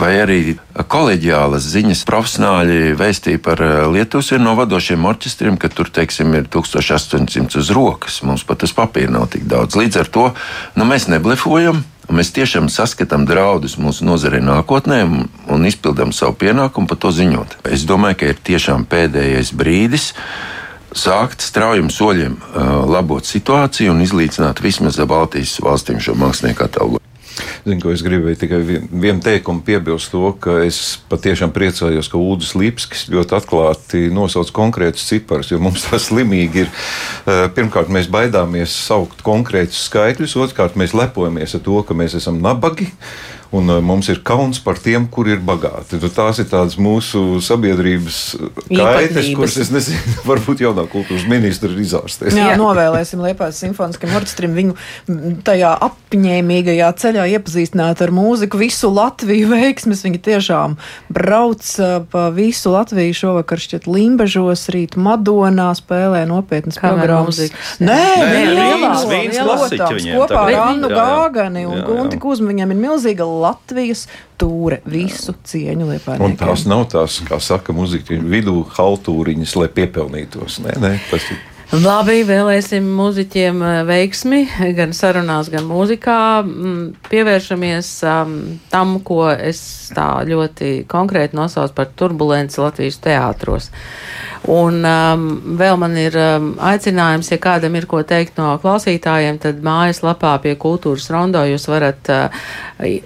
[0.00, 0.40] Vai arī
[0.88, 6.48] kolēģiālas ziņas profesionāļi vēstīja par eh, Lietuvas vienu no vadošiem orķestriem, ka tur, teiksim, ir
[6.52, 8.22] 1800 uz rokas.
[8.24, 9.76] Mums pat tas papīra nav tik daudz.
[9.76, 10.30] Līdz ar to
[10.80, 11.84] nu, mēs neblefojam.
[12.06, 15.00] Mēs tiešām saskatām draudus mūsu nozarei nākotnē
[15.52, 17.58] un izpildām savu pienākumu par to ziņot.
[17.74, 20.12] Es domāju, ka ir tiešām pēdējais brīdis
[20.96, 22.38] sākt straujiem soļiem
[22.88, 27.05] labot situāciju un izlīdzināt vismaz Baltijas valstīm šo mākslinieku atalgojumu.
[27.66, 32.52] Zinu, ko es gribēju tikai vienu teikumu piebilst to, ka es patiešām priecājos, ka Ulris
[32.54, 36.70] Lipskis ļoti atklāti nosauc konkrētus ciparus, jo mums tas slimīgi ir.
[37.26, 42.38] Eh, pirmkārt, mēs baidāmies saukt konkrētus skaitļus, otrkārt, mēs lepojamies ar to, ka mēs esam
[42.44, 42.92] nabagi
[43.56, 45.98] un uh, mums ir kauns par tiem, kur ir bagāti.
[46.02, 48.20] Nu, tās ir tādas mūsu sabiedrības
[48.68, 52.36] kaitas, kuras es nezinu, varbūt jaunā kultūras ministra ir izārstējis.
[52.36, 54.76] Jā, Jā, novēlēsim Liepājas simfoniskam orķestrim viņu
[55.46, 60.04] tajā apņēmīgajā ceļā iepazīstināt ar mūziku visu Latviju veiksmes.
[60.06, 60.76] Viņi tiešām
[61.12, 67.40] brauc uh, pa visu Latviju šovakar šķiet Limbežos, rīt Madonā spēlē nopietnas programmas.
[67.80, 74.06] Nē, nē, lielās, lielās, kopā ar Annu Gāgani un Gunti Kuzmu viņam ir milzīga Latvijas
[74.40, 76.20] tūre, visu cieņu liepā.
[76.22, 80.60] Un tās nav tās, kā saka muzika, vidū haltūriņas, lai piepelnītos.
[80.66, 81.44] Nē, nē, tas ir.
[81.74, 84.44] Labi, vēlēsim muzeķiem eh, veiksmi
[84.78, 86.18] gan sarunās, gan mūzikā.
[86.44, 88.36] Mm, pievēršamies um,
[88.70, 93.66] tam, ko es tā ļoti konkrēti nosaucu par turbulenci Latvijas teātros.
[94.46, 95.26] Un um,
[95.58, 100.54] vēl man ir um, aicinājums, ja kādam ir ko teikt no klausītājiem, tad mājaslapā pie
[100.62, 102.48] kultūras rondo jūs varat uh,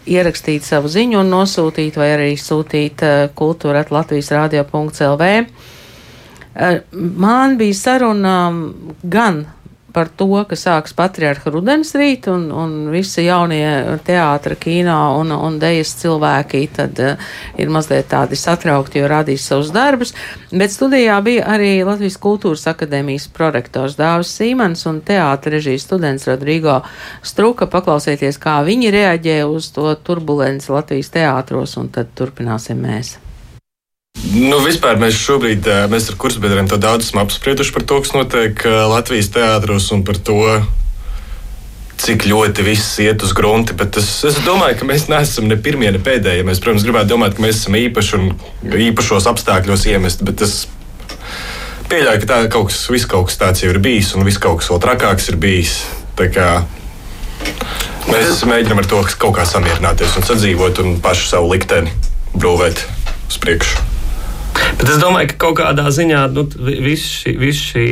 [0.05, 5.35] ierakstīt savu ziņu un nosūtīt vai arī sūtīt uh, kultūra at Latvijas radio.lv.
[6.55, 8.51] Eh, man bija saruna
[9.03, 9.47] gan
[9.93, 15.59] par to, ka sāks patriarcha rudens rīt un, un visi jaunie teātra, kino un, un
[15.63, 20.15] dejas cilvēki tad uh, ir mazliet tādi satraukti, jo radīs savus darbus.
[20.51, 26.81] Bet studijā bija arī Latvijas kultūras akadēmijas prorektors Dāvis Sīmans un teātra režijas students Rodrigo
[27.23, 27.71] Struka.
[27.71, 33.19] Paklausieties, kā viņi reaģē uz to turbulenci Latvijas teātros un tad turpināsim mēs.
[34.21, 39.31] Nu, vispār mēs šobrīd mēs ar kursbiedriem daudz esam apsprieduši par to, kas notiek Latvijas
[39.33, 40.43] teātros un par to,
[42.01, 43.77] cik ļoti viss iet uz grunti.
[43.77, 46.45] Bet es, es domāju, ka mēs neesam ne pirmie, ne pēdējie.
[46.49, 48.29] Mēs, protams, gribētu domāt, ka mēs esam īpaši un
[48.91, 50.27] īpašos apstākļos iemesti.
[50.29, 50.57] Bet es
[51.93, 54.63] pieļauju, ka tā kaut kas, viss kaut kas tāds jau ir bijis, un viss kaut
[54.63, 55.79] kas vēl trakāks ir bijis.
[58.11, 61.93] Mēs mēģinām ar to kaut kā samierināties un sadzīvot un pašu savu likteni
[62.35, 62.85] brūvēt
[63.29, 64.00] uz priekšu.
[64.81, 66.47] Bet es domāju, ka kaut kādā ziņā nu,
[66.85, 67.87] viss šī, vis šī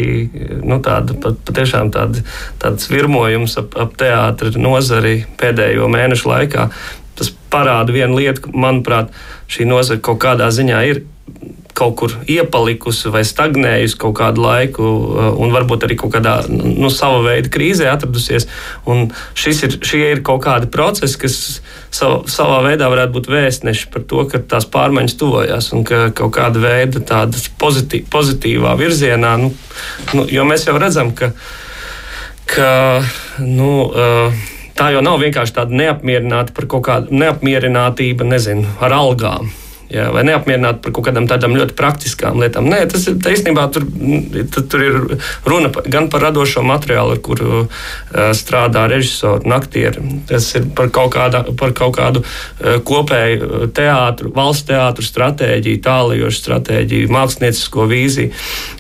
[0.63, 2.23] nu, tāda, pat, patiešām tāda,
[2.63, 6.69] tāds virmojums ap, ap teātra nozari pēdējo mēnešu laikā,
[7.19, 9.13] tas parāda vienu lietu, ka, manuprāt,
[9.53, 11.05] šī nozara kaut kādā ziņā ir
[11.79, 16.91] kaut kur iepalikusi vai stagnējusi kaut kādu laiku, uh, un varbūt arī kaut kādā nu,
[16.93, 18.49] sava veida krīzē atradusies.
[18.89, 21.39] Ir, šie ir kaut kādi procesi, kas
[21.95, 26.35] sav, savā veidā varētu būt vēstneši par to, ka tās pārmaiņas tuvojas un ka kaut
[26.37, 29.53] kāda veida tādas pozitī, pozitīvā virzienā, nu,
[30.15, 31.33] nu, jo mēs jau redzam, ka,
[32.51, 32.73] ka
[33.45, 34.43] nu, uh,
[34.79, 39.51] tā jau nav vienkārši tāda neapmierināta par kaut kādu neapmierinātību, nezinu, ar algām
[39.93, 42.69] jā, vai neapmierināti par kaut kādām tādām ļoti praktiskām lietām.
[42.71, 43.87] Nē, tas ir īstenībā tur,
[44.59, 44.99] tur ir
[45.49, 47.69] runa gan par radošo materiālu, ar kuru uh,
[48.37, 50.05] strādā režisori, aktieri.
[50.29, 56.43] Tas ir par kaut, kādā, par kaut kādu uh, kopēju teātru, valsts teātru stratēģiju, tālajošu
[56.45, 58.33] stratēģiju, māksliniecisko vīziju.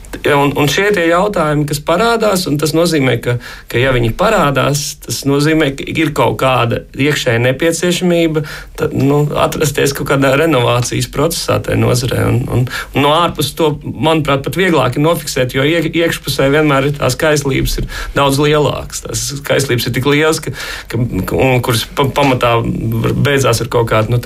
[0.08, 3.34] Un, un šie ir jautājumi, kas parādās, un tas nozīmē, ka,
[3.68, 8.42] ka ja viņi parādās, tas nozīmē, ka ir kaut kāda iekšēja nepieciešamība
[8.78, 12.24] tad, nu, atrasties kaut kādā renovācijas procesā tajā nozarē.
[12.30, 12.64] Un, un,
[12.96, 17.78] un no ārpuses to, manuprāt, pat vieglāk ir nofiksēt, jo iekšpusē vienmēr ir tās kaislības
[17.82, 19.04] ir daudz lielākas.
[19.04, 20.56] Tās kaislības ir tik lielas, ka,
[20.88, 21.04] ka,
[21.36, 24.24] un, kuras pamatā beidzās ar kaut kādu nu,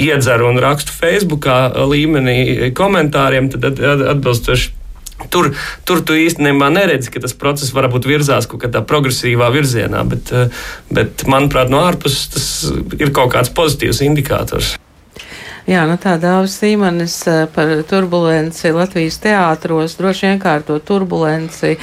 [0.00, 4.79] iedzeru un rakstu Facebookā līmenī komentāriem, tad atbilstoši
[5.30, 5.52] Tur,
[5.84, 10.62] tur tu īstenībā neredzi, ka tas process varbūt virzās kaut kādā progresīvā virzienā, bet, eh,
[10.90, 12.46] bet manuprāt, no ārpuses tas
[12.98, 14.76] ir kaut kāds pozitīvs indikators.
[15.68, 20.78] Jā, nu tā Dāvis Sīmanis eh, par turbulenci Latvijas teātros, droši vien kā ar to
[20.80, 21.80] turbulenci eh,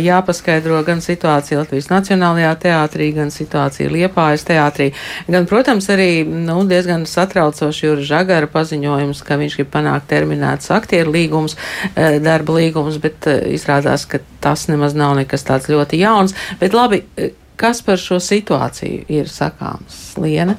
[0.00, 4.88] jāpaskaidro gan situācija Latvijas Nacionālajā teātrī, gan situācija Liepājas teātrī,
[5.28, 11.12] gan, protams, arī, nu, diezgan satraucoši Jūra Žagara paziņojums, ka viņš grib panākt terminēts aktieru
[11.12, 11.58] līgums,
[11.92, 16.32] eh, darba līgums, bet izrādās, ka tas nemaz nav nekas tāds ļoti jauns.
[16.64, 17.04] Bet labi,
[17.60, 20.56] kas par šo situāciju ir sakāms, Liena?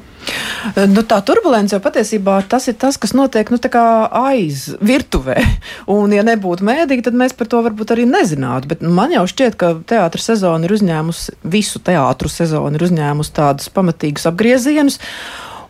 [0.89, 5.37] Nu, tā turbulence jau patiesībā tas ir tas, kas notiek nu, aiz virtuvē.
[5.95, 8.71] Un, ja nebūtu mēdīgi, tad mēs par to varbūt arī nezinātu.
[8.71, 13.73] Bet man jau šķiet, ka teātris sezona ir uzņēmusi, visu teātru sezonu ir uzņēmusi tādus
[13.73, 14.99] pamatīgus apgriezienus.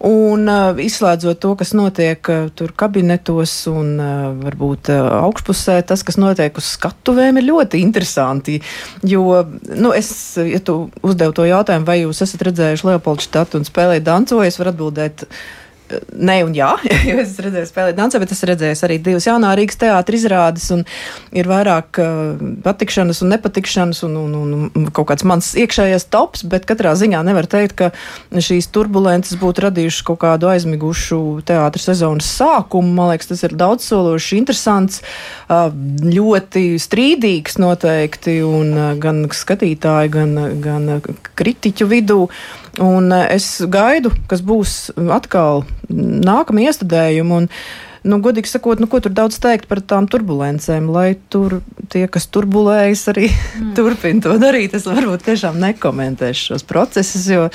[0.03, 6.03] Un uh, izslēdzot to, kas notiek uh, tur kabinetos un uh, varbūt uh, augšpusē, tas,
[6.03, 8.57] kas notiek uz skatuvēm, ir ļoti interesanti.
[9.07, 13.67] Jo, nu, es, ja tu uzdev to jautājumu, vai jūs esat redzējuši Leopoldu štatu un
[13.69, 15.23] spēlēt dancoju, es varu atbildēt.
[15.91, 16.69] Uh, Nē, un jā,
[17.09, 20.83] jo es redzēju, spēlēt dancē, bet es redzēju arī divas jaunā Rīgas teātris izrādes, un
[21.35, 26.45] ir vairāk uh, patikšanas un nepatikšanas, un, un, un, un kaut kāds mans iekšējais tops,
[26.49, 27.91] bet katrā ziņā nevar teikt, ka
[28.33, 32.93] šīs turbulences būtu radījušas kaut kādu aizmigušu teātris sezonas sākumu.
[32.93, 35.01] Man liekas, tas ir daudzsološi interesants,
[35.49, 35.67] uh,
[36.07, 40.91] ļoti strīdīgs noteikti, un uh, gan skatītāju, gan, gan
[41.35, 42.21] kritiķu vidū.
[42.81, 47.47] Un eh, es gaidu, kas būs atkal nākamie iestudējumi.
[48.03, 52.25] Nu, godīgi sakot, nu, ko tur daudz teikt par tām turbulencēm, lai tur tie, kas
[52.35, 53.69] turbulējas, arī mm.
[53.77, 54.73] turpina to darīt.
[54.75, 57.45] Es varbūt tiešām nekomentēšu šos procesus, jo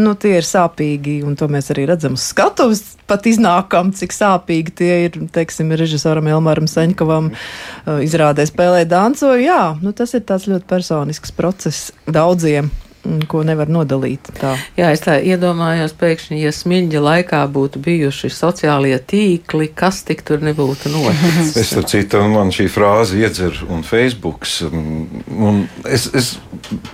[0.00, 2.84] nu, tie ir sāpīgi, un to mēs arī redzam uz skatuves.
[3.10, 9.34] Pat iznākam, cik sāpīgi tie ir, teiksim, režisoram Elmaram Seņkovam uh, izrādē spēlē danco.
[9.36, 12.72] Jā, nu, tas ir tāds ļoti personisks process daudziem.
[13.02, 14.28] Ko nevar nodalīt.
[14.38, 14.52] Tā.
[14.78, 20.44] Jā, es tā iedomājos, pēkšņi, ja smiļģa laikā būtu bijuši sociālie tīkli, kas tik tur
[20.46, 21.56] nebūtu noticis.
[21.64, 25.60] es tam citu, man šī frāze iedzer un Facebooks, mm, un
[25.90, 26.30] es, es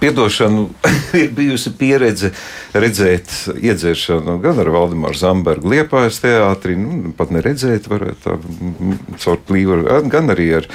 [0.01, 0.67] piedošanu,
[1.21, 2.33] ir bijusi pieredze
[2.73, 9.43] redzēt iedzeršanu gan ar Valdemāru Zambergu Liepājas teātrī, nu, pat neredzēt varētu tā, mm, caur
[9.45, 10.73] plīvaru, gan arī ar,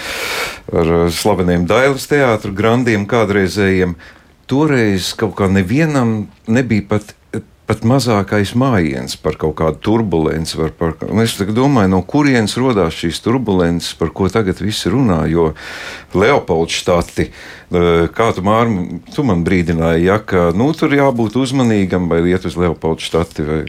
[0.70, 3.98] ar slaveniem Dailas teātru grandiem kādreizējiem
[4.50, 7.16] toreiz kaut kā nevienam nebija pat
[7.64, 10.60] pat mazākais mājiens par kaut kādu turbulenci.
[10.78, 15.24] Par, es domāju, no kurienes radās šīs turbulences, par ko tagad visi runā.
[15.32, 15.54] Jo
[16.14, 17.30] Leopolds štati,
[18.16, 18.78] kā tu, Mārm,
[19.14, 23.46] tu man brīdināji, ja, ka nu, tur jābūt uzmanīgam, vai iet uz Leopoldu štati.
[23.48, 23.60] Vai,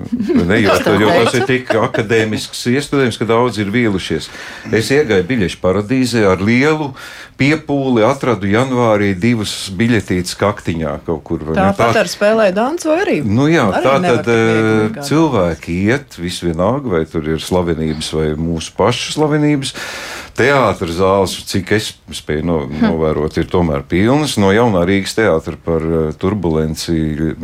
[0.00, 4.30] vai ne, jo, jo tas ir tik akadēmisks iestudējums, ka daudz ir vīlušies.
[4.76, 6.92] Es iegāju biļešu paradīzē ar lielu
[7.40, 11.44] piepūli atradu janvārī divas biļetītes kaktiņā kaut kur.
[11.56, 13.20] Tāpat tā, ar spēlē dansu arī.
[13.24, 18.74] Nu jā, arī tā tad uh, cilvēki iet visvienalga, vai tur ir slavenības vai mūsu
[18.76, 19.74] pašu slavenības.
[20.38, 22.84] Teātris zāles, cik es spēju no, hm.
[22.86, 24.36] novērot, ir tomēr pilnas.
[24.40, 27.34] No jaunā Rīgas teātra par uh, turbulenci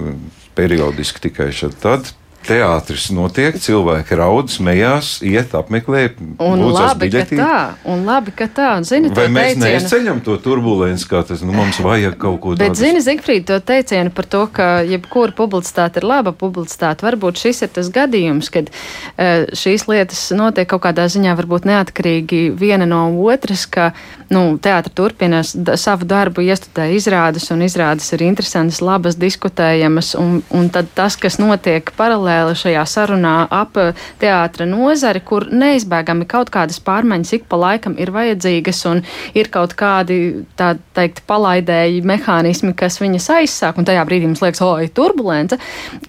[0.56, 2.14] periodiski tikai šad tad
[2.46, 6.04] teātris notiek, cilvēki raud, smējās, iet, apmeklē.
[6.42, 7.38] Un labi, biļetī.
[7.38, 7.60] ka tā,
[7.92, 8.68] un labi, ka tā.
[8.80, 9.64] Un, zini, Vai mēs teicienu...
[9.66, 12.62] neizceļam to turbulenci, kā tas nu, mums vajag kaut ko tādu?
[12.64, 17.64] Bet, zini, Zigfrīd, to teicienu par to, ka jebkura publicitāte ir laba publicitāte, varbūt šis
[17.66, 23.02] ir tas gadījums, kad uh, šīs lietas notiek kaut kādā ziņā varbūt neatkarīgi viena no
[23.26, 23.90] otras, ka,
[24.32, 30.70] nu, teātra turpinās savu darbu, iestudē izrādes, un izrādes ir interesantas, labas, diskutējamas, un, un
[30.72, 36.50] tad tas, kas notiek paralēli, paralēli šajā sarunā ap eh, teātra nozari, kur neizbēgami kaut
[36.50, 39.02] kādas pārmaiņas ik pa laikam ir vajadzīgas un
[39.34, 44.62] ir kaut kādi, tā teikt, palaidēji mehānismi, kas viņas aizsāk, un tajā brīdī mums liekas,
[44.62, 45.58] oi, turbulence,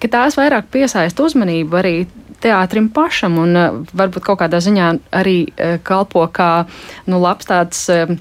[0.00, 1.96] ka tās vairāk piesaist uzmanību arī
[2.38, 6.68] teātrim pašam un uh, varbūt kaut kādā ziņā arī uh, kalpo kā
[7.10, 8.14] nu, labs tāds uh,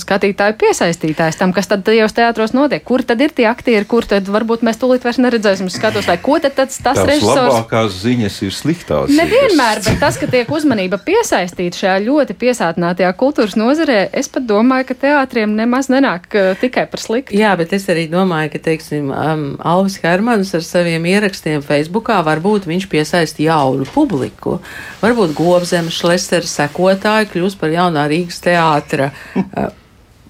[0.00, 2.82] skatītāju piesaistītājs tam, kas tad tajos teātros notiek.
[2.86, 6.38] Kur tad ir tie aktieri, kur tad varbūt mēs tūlīt vairs neredzēsim skatos, vai ko
[6.42, 7.54] tad tas, tas režisors.
[7.54, 9.14] Labākās ziņas ir sliktās.
[9.16, 14.90] Nevienmēr, bet tas, ka tiek uzmanība piesaistīta šajā ļoti piesātinātajā kultūras nozarē, es pat domāju,
[14.90, 17.36] ka teātriem nemaz nenāk uh, tikai par sliktu.
[17.38, 22.68] Jā, bet es arī domāju, ka, teiksim, um, Alvis Hermans ar saviem ierakstiem Facebookā varbūt
[22.70, 24.58] viņš piesaista jaunu publiku.
[25.00, 29.10] Varbūt Govzemes šlesera sekotāji kļūs par jaunā Rīgas teātra
[29.56, 29.72] uh,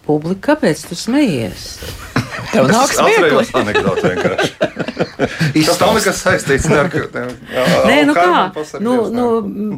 [0.06, 1.68] publika, kāpēc tu smejies?
[2.52, 3.52] Tev nāk smieklīgi.
[3.60, 4.52] anekdote vienkārši.
[5.66, 6.88] Tas nav nekas saistīts ar
[7.86, 8.30] Nē, nu kā,
[8.82, 9.26] nu, nu,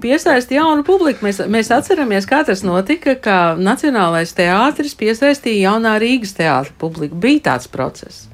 [0.03, 1.27] piesaisti jaunu publiku.
[1.27, 7.19] Mēs, mēs atceramies, kā tas notika, ka Nacionālais teātris piesaistīja jaunā Rīgas teātra publiku.
[7.19, 8.29] Bija tāds process.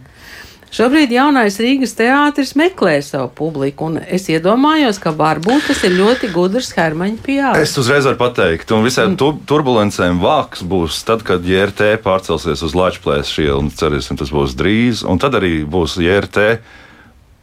[0.74, 6.28] Šobrīd jaunais Rīgas teātris meklē savu publiku, un es iedomājos, ka varbūt tas ir ļoti
[6.34, 7.52] gudrs Hermaņa pieeja.
[7.62, 9.44] Es uzreiz varu pateikt, un visiem mm.
[9.48, 15.04] turbulencēm vāks būs tad, kad JRT pārcelsies uz Latvijas ielu, un cerēsim, tas būs drīz,
[15.08, 16.50] un tad arī būs JRT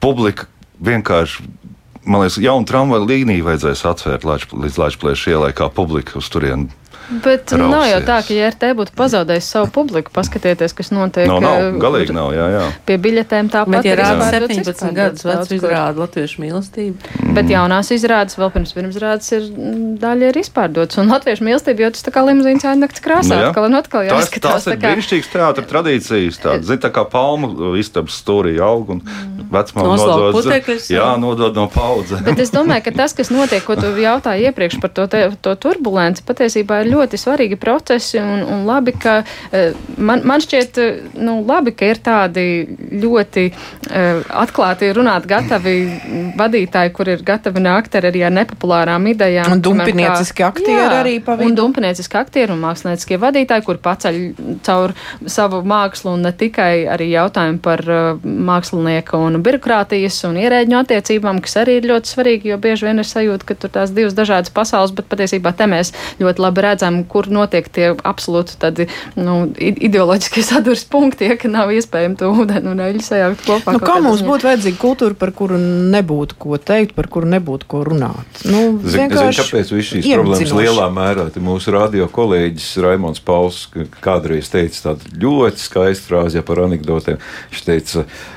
[0.04, 0.46] publika
[0.86, 1.50] vienkārši.
[2.06, 6.70] Man liekas, jaunu tramvaju līniju vajadzēs atvērt līdz Latvijas ielai, kā publika uz turieni
[7.10, 7.70] Bet rausies.
[7.70, 10.10] nav jau tā, ka JRT būtu pazaudējis savu publiku.
[10.14, 11.28] Paskatieties, kas notiek.
[11.30, 12.64] No, nav, eh, galīgi nav, jā, jā.
[12.88, 13.76] Pie biļetēm tāpat.
[13.78, 17.12] Bet, ja rāda 17 gadus vecu izrādu latviešu mīlestību.
[17.22, 17.36] Mm.
[17.38, 20.98] Bet jaunās izrādes vēl pirms pirmsrādes ir mm, daļa ir izpārdotas.
[21.02, 23.38] Un latviešu mīlestība jau tas tā kā limuzīns ēnakts krāsā.
[23.38, 24.42] Nu, atkal un atkal jāskatās.
[24.42, 26.42] Tas, tas ir brīnišķīgs teātra tradīcijas.
[26.42, 29.35] Tā, zin, tā kā palmu istabas stūrī aug un mm.
[29.52, 30.50] Vecmāma nodod.
[30.92, 32.22] Jā, nodod no paudzes.
[32.26, 35.56] Bet es domāju, ka tas, kas notiek, ko tu jautāji iepriekš par to, te, to
[35.60, 39.18] turbulenci, patiesībā ir ļoti svarīgi procesi un, un labi, ka
[39.52, 42.46] e, man, man šķiet, e, nu, labi, ka ir tādi
[42.96, 45.76] ļoti uh, atklāti runāt gatavi
[46.38, 49.56] vadītāji, kur ir gatavi nākt ar arī ar nepopulārām idejām.
[49.58, 51.52] Un dumpinieciski aktieri jā, arī pavisam.
[51.52, 54.20] Un dumpinieciski aktieri un mākslinieckie vadītāji, kur paceļ
[54.66, 54.96] caur
[55.32, 61.42] savu mākslu un ne tikai arī jautājumu par uh, mākslinieka un birokrātijas un ierēģņu attiecībām,
[61.46, 64.54] kas arī ir ļoti svarīgi, jo bieži vien ir sajūta, ka tur tās divas dažādas
[64.56, 68.88] pasaules, bet patiesībā te mēs ļoti labi redzam, kur notiek tie absolūti tādi
[69.20, 73.76] nu, ideoloģiskie sadurs punkti, ja, ka nav iespējams to ūdeni un eļļu sajaukt kopā.
[73.76, 77.84] Nu, kā mums būtu vajadzīga kultūra, par kuru nebūtu ko teikt, par kuru nebūtu ko
[77.88, 78.44] runāt?
[78.48, 83.66] Nu, Zin, kāpēc viss šīs problēmas lielā mērā mūsu radio kolēģis Raimons Pauls
[84.04, 87.20] kādreiz teica tādu ļoti skaistu frāzi ja, par anekdotēm.
[87.52, 88.35] Viņš teica, mākslinieki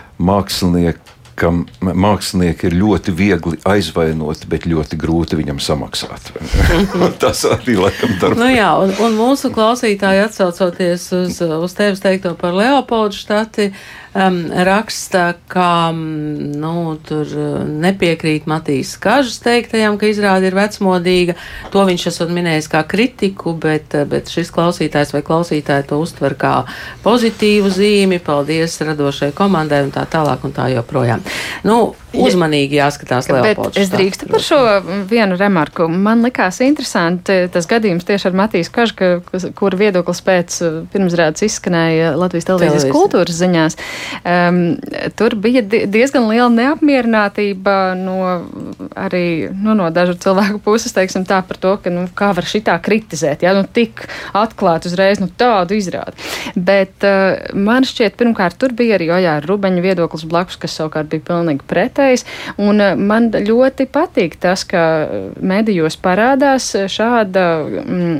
[1.38, 1.50] ka
[1.80, 6.32] mākslinieki ir ļoti viegli aizvainoti, bet ļoti grūti viņam samaksāt.
[7.22, 8.40] Tas arī laikam darbojas.
[8.42, 13.70] Nu jā, un, un mūsu klausītāji atsaucoties uz, uz tevis teikto par Leopoldu štati,
[14.18, 21.36] um, raksta, ka nu, tur uh, nepiekrīt Matīs Kažas teiktajam, ka izrāda ir vecmodīga.
[21.74, 26.36] To viņš esot minējis kā kritiku, bet, uh, bet šis klausītājs vai klausītāja to uztver
[26.38, 26.54] kā
[27.04, 28.20] pozitīvu zīmi.
[28.24, 31.22] Paldies radošai komandai un tā tālāk un tā joprojām.
[31.68, 33.78] Nu, uzmanīgi jāskatās Leopolds.
[33.80, 34.60] Es drīkstu par šo
[35.08, 35.88] vienu remarku.
[35.88, 39.20] Man likās interesanti tas gadījums tieši ar Matīs Kažu,
[39.58, 42.94] kura viedoklis pēc uh, pirmsrādes izskanēja Latvijas televīzijas Televīzija.
[42.94, 43.78] kultūras ziņās.
[44.24, 44.76] Um,
[45.18, 48.18] tur bija diezgan liela neapmierinātība no
[48.98, 52.76] arī nu, no dažu cilvēku puses teiksim, tā, par to, ka, nu, kā var šitā
[52.82, 53.44] kritizēt.
[53.46, 53.54] Ja?
[53.56, 54.04] Nu, tik
[54.36, 56.16] atklāti uzreiz nu, tādu izrādi.
[56.54, 61.26] Bet uh, man šķiet, pirmkārt, tur bija arī Ojāra Rubeņa viedoklis blakus, kas savukārt bija
[61.30, 62.26] pilnīgi pretējs.
[62.60, 64.82] Un uh, man ļoti patīk tas, ka
[65.40, 68.16] medijos parādās šāda mm,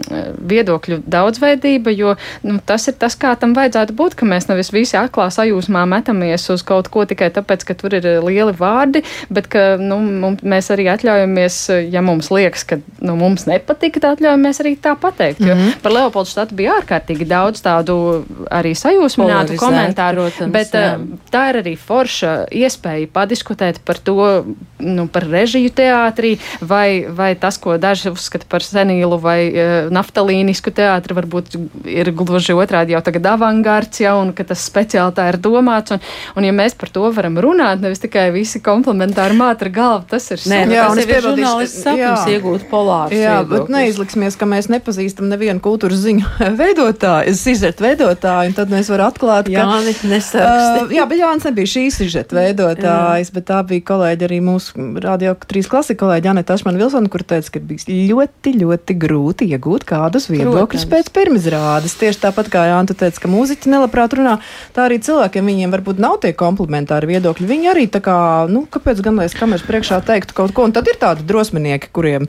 [0.49, 2.15] viedokļu daudzveidība, jo
[2.47, 6.49] nu, tas ir tas, kā tam vajadzētu būt, ka mēs nevis visi atklā sajūsmā metamies
[6.51, 10.71] uz kaut ko tikai tāpēc, ka tur ir lieli vārdi, bet ka nu, mums, mēs
[10.75, 11.61] arī atļaujamies,
[11.93, 15.41] ja mums liekas, ka nu, mums nepatika, tad atļaujamies arī tā pateikt.
[15.41, 15.79] Mm -hmm.
[15.83, 20.85] par Leopoldu štatu bija ārkārtīgi daudz tādu arī sajūsminātu komentāru, protams, bet jā.
[20.95, 20.99] Eh,
[21.33, 24.45] tā ir arī forša iespēja padiskutēt par to,
[24.79, 30.71] nu, par režiju teātrī, vai, vai tas, ko daži uzskata par senīlu vai uh, naftalīnisku
[30.71, 35.37] teātri, varbūt ir gluži otrādi jau tagad avangards, ja, un ka tas speciāli tā ir
[35.37, 35.58] domāts.
[35.59, 36.05] Un,
[36.39, 40.43] un ja mēs par to varam runāt, nevis tikai visi komplementāri mātra galva, tas ir
[40.47, 43.17] nu, jā, tas ir žurnālists sapnis iegūt polāru.
[43.17, 43.67] Jā, viedoklis.
[43.67, 46.33] bet neizliksimies, ka mēs nepazīstam nevienu kultūras ziņu
[46.63, 50.85] veidotāju, sižeta veidotāju, un tad mēs varam atklāt, ka Jānis nesarksti.
[50.87, 55.35] Uh, jā, bet Jānis nebija šī sižeta veidotājs, bet tā bija kolēģi arī mūsu radio
[55.49, 60.29] trīs klasika kolēģi Aneta Ašmana Vilsona, kur teica, ka bija ļoti, ļoti grūti iegūt kādus
[60.33, 61.97] viedokļus pēc pirmizrādes.
[62.01, 64.39] Tieši tāpat kā Jānis teica, ka mūziķi nelabprāt runā,
[64.77, 67.49] tā arī cilvēkiem viņiem varbūt nav tie komplementāri viedokļi.
[67.49, 68.19] Viņi arī tā kā,
[68.53, 71.91] nu, kāpēc gan lai es kameras priekšā teiktu kaut ko, un tad ir tādi drosminieki,
[71.95, 72.29] kuriem,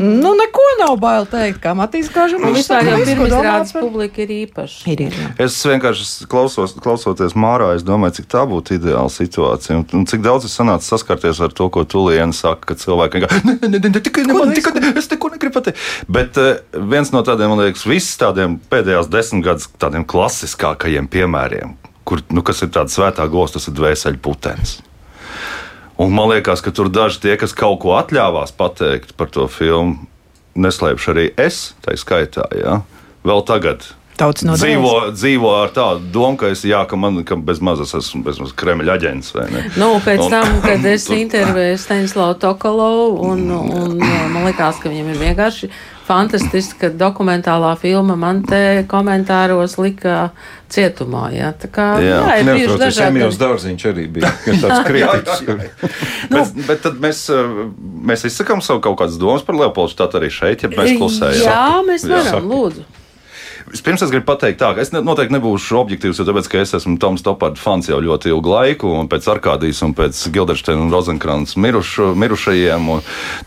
[0.00, 2.42] nu, neko nav bail teikt, kā Matīs Kāžam.
[2.44, 4.80] Un vispār jau pirmizrādes publika ir īpaša.
[4.90, 5.30] Ir, ir, jā.
[5.46, 10.24] Es vienkārši klausos, klausoties Mārā, es domāju, cik tā būtu ideāla situācija, un, un cik
[10.24, 13.92] daudz es sanācu saskarties ar to, ko Tuliena saka, ka cilvēki vienkārši, ne, ne, ne,
[13.92, 15.80] ne, tikai ne, man, tikai, es neko negribu pateikt.
[16.10, 16.56] Bet uh,
[16.90, 21.76] viens no tādiem, man liekas, viss tādiem pēdējās desmit gadus tādiem klasiskākajiem piemēriem,
[22.08, 24.78] kur, nu, kas ir tāds svētā gosta, tas ir dvēseli putenis.
[26.00, 30.08] Un man liekas, ka tur daži tie, kas kaut ko atļāvās pateikt par to filmu,
[30.58, 32.80] neslēpšu arī es, tā skaitā, ja?
[33.26, 33.86] vēl tagad.
[34.14, 38.20] No dzīvo, dzīvo ar tādu domu, ka es jā, ka man ka bez mazas esmu
[38.22, 39.32] bez mazas Kremļa aģents.
[39.74, 45.10] Nu, pēc un, tam, kad es intervēju Stanislavu Tokolovu, un, un man liekas, ka viņam
[45.10, 45.70] ir vienkārši
[46.04, 48.16] fantastiska dokumentālā filma.
[48.18, 50.30] Man te komentāros lika
[50.72, 51.28] cietumā.
[51.34, 53.10] Jā, tā kā jā, jā ir bijuši dažādi.
[53.12, 55.44] Emīls Dārziņš arī bija tāds kritiķis.
[56.32, 57.54] nu, bet, bet tad mēs, eh,
[58.10, 61.46] mēs izsakām savu kaut kādas domas par Leopoldu štātu arī šeit, ja mēs klusējam.
[61.46, 62.44] Jā, mēs varam, jā.
[62.52, 62.86] lūdzu.
[63.74, 67.24] Vispirms es gribu pateikt, tā, ka es noteikti nebūšu objektīvs, jo tāpēc, es esmu Toms
[67.26, 72.12] Topards fans jau ļoti ilgu laiku, un pēc Arkādijas un pēc Gildersteina un Rozenkrāns mirušu,
[72.14, 72.86] mirušajiem.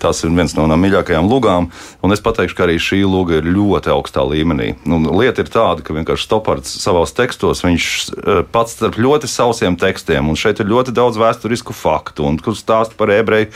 [0.04, 1.70] Tas ir viens no manām mīļākajām lugām,
[2.04, 4.74] un es pateikšu, ka arī šī luga ir ļoti augstā līmenī.
[4.84, 9.80] Nu, lieta ir tāda, ka vienkārši Topards savos tekstos, viņš e, pats starp ļoti sausiem
[9.80, 13.48] tekstiem, un šeit ir ļoti daudz vēsturisku faktu, un kur stāst par ebreju,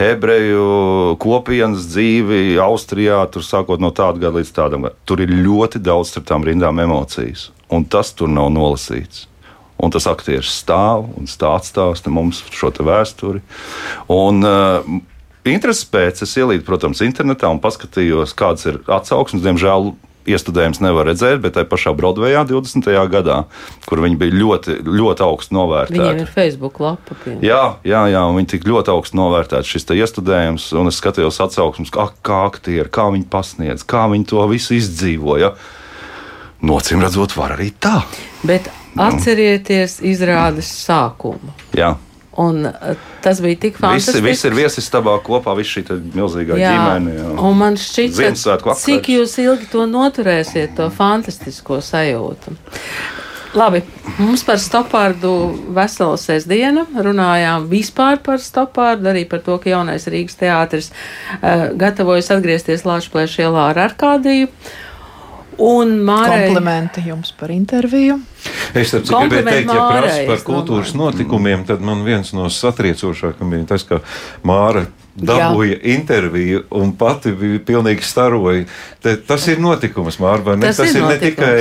[0.00, 0.64] ebreju
[1.20, 4.88] kopienas dzīvi Austrijā, tur sākot no tāda gada līdz tādam.
[5.04, 9.26] Tur ir ļoti daudz daudz starp tām rindām emocijas, un tas tur nav nolasīts.
[9.76, 13.42] Un tas aktieris stāv un stāsta mums šo vēsturi.
[14.08, 15.02] Un, uh,
[15.46, 19.44] Intereses pēc es ielīdu, protams, internetā un paskatījos, kādas ir atsauksmes.
[19.44, 19.92] Diemžēl
[20.26, 22.88] iestudējums nevar redzēt, bet tajā pašā Broadwayā 20.
[23.12, 23.36] gadā,
[23.86, 26.00] kur viņi bija ļoti, ļoti augstu novērtēti.
[26.00, 27.14] Viņiem ir Facebook lapa.
[27.22, 27.36] Pie.
[27.46, 31.94] Jā, jā, jā, un viņi tik ļoti augstu novērtēti šis iestudējums, un es skatījos atsauksmes,
[31.94, 35.54] kā, kā aktieri, kā viņi pasniedz, kā viņi to visu izdzīvoja.
[36.64, 38.00] Nocīm redzot, var arī tā.
[38.46, 41.52] Bet atcerieties izrādes sākumu.
[41.76, 41.94] Jā.
[42.40, 44.20] Un uh, tas bija tik fantastiski.
[44.20, 46.72] Visi, visi ir viesistabā kopā, visa šī milzīgā jā.
[46.72, 47.14] ģimene.
[47.16, 47.28] Jā.
[47.48, 48.40] Un man šķiet,
[48.82, 52.56] cik jūs ilgi to noturēsiet, to fantastisko sajūtu.
[53.56, 53.80] Labi,
[54.20, 55.30] mums par stopārdu
[55.72, 62.34] veselu sestdienu runājām vispār par stopārdu, arī par to, ka jaunais Rīgas teātris uh, gatavojas
[62.36, 64.50] atgriezties Lāčplēša ielā ar Arkādiju.
[64.50, 64.74] Uh,
[65.62, 66.46] Un Mārai...
[66.46, 68.18] Komplimenti jums par interviju.
[68.76, 73.86] Es gribēju teikt, ja prasa par kultūras notikumiem, tad man viens no satriecošākajiem bija tas,
[73.88, 74.02] ka
[74.46, 74.84] Māra
[75.16, 75.80] dabūja Jā.
[75.96, 78.66] interviju un pati bija pilnīgi staroja.
[79.02, 80.58] Te, tas ir notikums, Mārba.
[80.60, 81.56] Tas, tas ir, ir ne tikai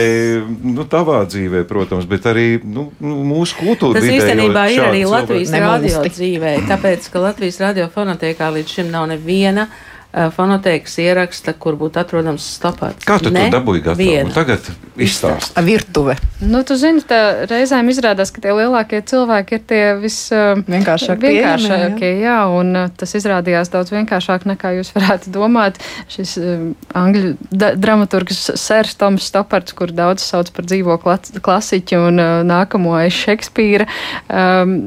[0.76, 4.02] nu, tavā dzīvē, protams, bet arī nu, nu mūsu kultūrā.
[4.02, 9.08] Tas īstenībā ir arī Latvijas radio dzīvē, tāpēc, ka Latvijas radio fonotēkā līdz šim nav
[9.14, 9.70] neviena
[10.16, 13.04] fonotēkas ieraksta, kur būtu atrodams stopāts.
[13.08, 13.50] Kā tu ne?
[13.50, 14.36] to dabūji gatavu?
[14.36, 14.70] Tagad
[15.02, 15.56] izstāst.
[15.66, 16.16] Virtuve.
[16.40, 21.30] Nu, tu zini, tā reizēm izrādās, ka tie lielākie cilvēki ir tie visvienkāršākie.
[21.32, 22.38] Eh, vienkāršākie, jā.
[22.56, 25.80] un eh, tas izrādījās daudz vienkāršāk nekā jūs varētu domāt.
[26.12, 32.36] Šis um, angļu dramaturgs Sērs Toms Stopards, kur daudz sauc par dzīvo klasiķu un uh,
[32.48, 33.88] nākamo aiz Šekspīra,
[34.30, 34.78] um,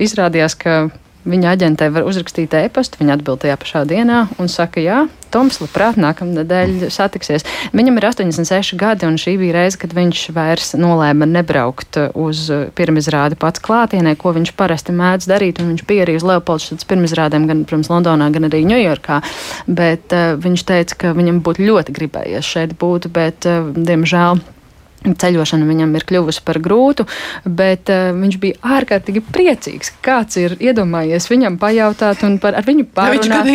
[0.00, 0.86] izrādījās, ka
[1.26, 5.04] viņa aģentē var uzrakstīt e-pastu, viņa atbild tajā pašā dienā un saka, jā,
[5.36, 7.44] Toms labprāt nākamnedēļ satiksies.
[7.76, 12.46] Viņam ir 86 gadi, un šī bija reize, kad viņš vairs nolēma nebraukt uz
[12.78, 17.64] pirmizrādi pats klātienē, ko viņš parasti mēdz darīt, viņš bija arī uz Leopoldas pirmizrādēm, gan,
[17.66, 19.20] protams, Londonā, gan arī Ņujorkā,
[19.66, 24.40] bet uh, viņš teica, ka viņam būtu ļoti gribējies šeit būt, bet, uh, diemžēl,
[25.14, 27.06] Ceļošana viņam ir kļuvusi par grūtu,
[27.46, 29.92] bet uh, viņš bija ārkārtīgi priecīgs.
[30.04, 33.46] Kāds ir iedomājies viņam pajautāt un par viņu pārunāt?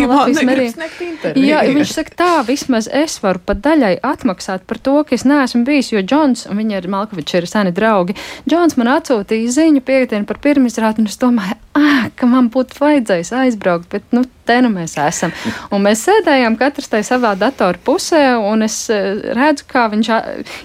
[1.36, 5.64] Jā, viņš saka, tā vismaz es varu pat daļai atmaksāt par to, ka es neesmu
[5.68, 8.18] bijis, jo Džons, un viņa ir Malkovičs, ir seni draugi.
[8.50, 13.34] Džons man atsūtīja ziņu piekdienu par pirmizrādi, un es domāju, ah, ka man būtu vajadzējis
[13.44, 15.34] aizbraukt, bet nu, te nu mēs esam.
[15.74, 20.12] Un mēs sēdējām katrs tajā savā datora pusē, un es eh, redzu, kā viņš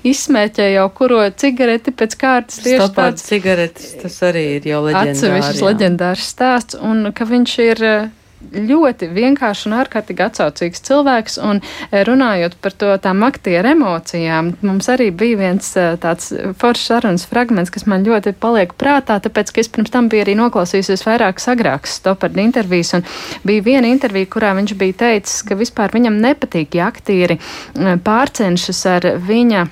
[0.07, 2.61] izsmēķē jau kuro cigareti pēc kārtas.
[2.65, 5.17] Tieši tāds cigaretes, tas arī ir jau leģendārs.
[5.17, 8.09] Atsevišķs leģendārs stāsts, un ka viņš ir eh,
[8.41, 11.39] ļoti vienkāršs un ārkārtīgi atsaucīgs cilvēks.
[11.43, 16.91] Un eh, runājot par to tām aktieru emocijām, mums arī bija viens eh, tāds foršs
[16.93, 21.07] sarunas fragments, kas man ļoti paliek prātā, tāpēc, ka es pirms tam biju arī noklausījusies
[21.07, 23.07] vairākas agrākas stopardu intervijas, un
[23.47, 28.85] bija viena intervija, kurā viņš bija teicis, ka vispār viņam nepatīk, ja aktieri eh, pārcenšas
[28.97, 29.67] ar viņa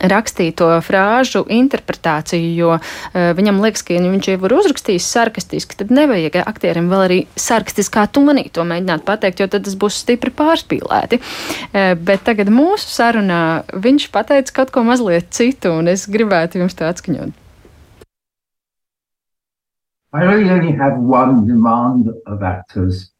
[0.00, 5.94] rakstīto frāžu interpretāciju, jo uh, viņam liekas, ka, ja viņš jau ir uzrakstījis sarkastiski, tad
[5.94, 11.20] nevajag aktierim vēl arī sarkastiskā tonī to mēģināt pateikt, jo tad tas būs stipri pārspīlēti.
[11.20, 16.76] Uh, bet tagad mūsu sarunā viņš pateica kaut ko mazliet citu, un es gribētu jums
[16.78, 17.40] to atskaņot.
[20.14, 23.13] I really only have one demand of actors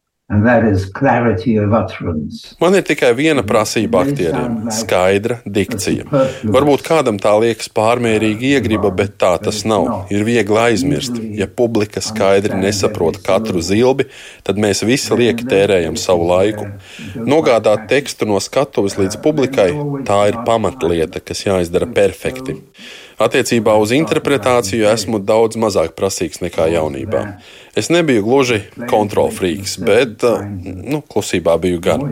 [2.57, 6.07] Man ir tikai viena prasība aktieriem- skaidra dikcija.
[6.55, 10.09] Varbūt kādam tā liekas pārmērīgi iegriba, bet tā tas nav.
[10.09, 11.21] Ir viegli aizmirst.
[11.37, 14.09] Ja publika skaidri nesaprot katru zilbi,
[14.43, 16.71] tad mēs visi lieki tērējam savu laiku.
[17.15, 19.71] Nogādāt tekstu no skatuves līdz publikai-
[20.09, 22.63] tā ir pamatlieta, kas jāizdara perfekti.
[23.15, 27.21] Attiecībā uz interpretāciju esmu daudz mazāk prasīgs nekā jaunībā.
[27.79, 28.59] Es nebiju gluži
[28.91, 30.25] kontrolfrīks, bet
[30.65, 32.05] nu, klusībā biju gan.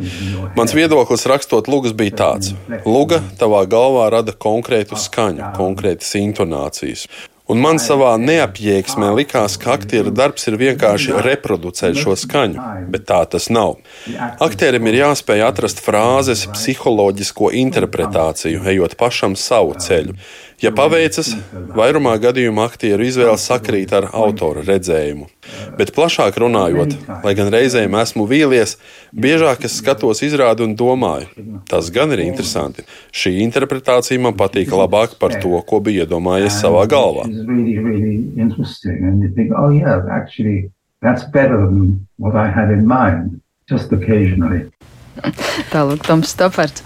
[0.55, 2.53] Mans viedoklis rakstot lugas bija tāds:
[2.87, 7.07] Luga tavā galvā rada konkrētu skaņu, konkrētas intonācijas.
[7.51, 13.19] Un man savā neapjēgsmē likās, ka aktieru darbs ir vienkārši reproducēt šo skaņu, bet tā
[13.27, 13.81] tas nav.
[14.39, 20.15] Aktierim ir jāspēj atrast frāzes psiholoģisko interpretāciju, ejot pašam savu ceļu.
[20.63, 21.33] Ja paveicas,
[21.75, 25.25] vairumā gadījumu aktieru izvēle sakrīt ar autora redzējumu.
[25.75, 26.93] Bet plašāk runājot,
[27.25, 28.77] lai gan reizēm esmu vīlies,
[29.11, 31.27] biežāk es skatos izrādi un domāju,
[31.67, 32.87] tas gan ir interesanti.
[33.11, 37.27] Šī interpretācija man patīk labāk par to, ko biju iedomājies savā galvā.
[41.03, 44.71] That's better than what I had in mind, just occasionally.
[45.73, 46.83] Tālāk, Toms Stopards.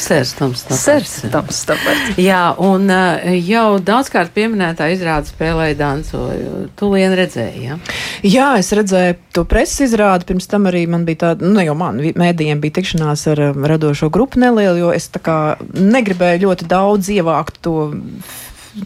[0.00, 0.84] Sērs Toms Stopards.
[0.84, 2.18] Sērs Toms Stopards.
[2.20, 6.54] Jā, un uh, jau daudzkārt pieminētā izrāda spēlēja dancoju.
[6.78, 7.78] Tu lien redzēji, jā?
[8.26, 10.28] Jā, es redzēju to preses izrādi.
[10.28, 13.44] Pirms tam arī man bija tāda, nu, jau man mēdījiem bija tikšanās ar
[13.74, 15.38] radošo grupu nelielu, jo es tā kā
[15.74, 17.90] negribēju ļoti daudz ievākt to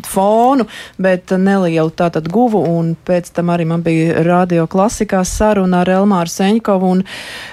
[0.09, 0.67] fonu,
[1.03, 6.33] bet nelielu tātad guvu, un pēc tam arī man bija radio klasikā saruna ar Elmāru
[6.33, 7.05] Seņkovu, un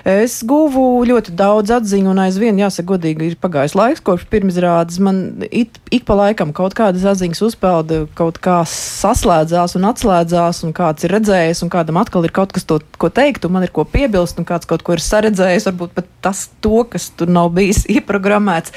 [0.08, 5.46] es guvu ļoti daudz atziņu, un aizvien, jāsaka, godīgi, ir pagājis laiks, kopš pirmizrādes man
[5.52, 11.06] it, ik pa laikam kaut kādas atziņas uzpelda, kaut kā saslēdzās un atslēdzās, un kāds
[11.06, 13.86] ir redzējis, un kādam atkal ir kaut kas to, ko teikt, un man ir ko
[13.88, 17.86] piebilst, un kāds kaut ko ir saredzējis, varbūt pat tas to, kas tur nav bijis
[17.98, 18.76] ieprogrammēts.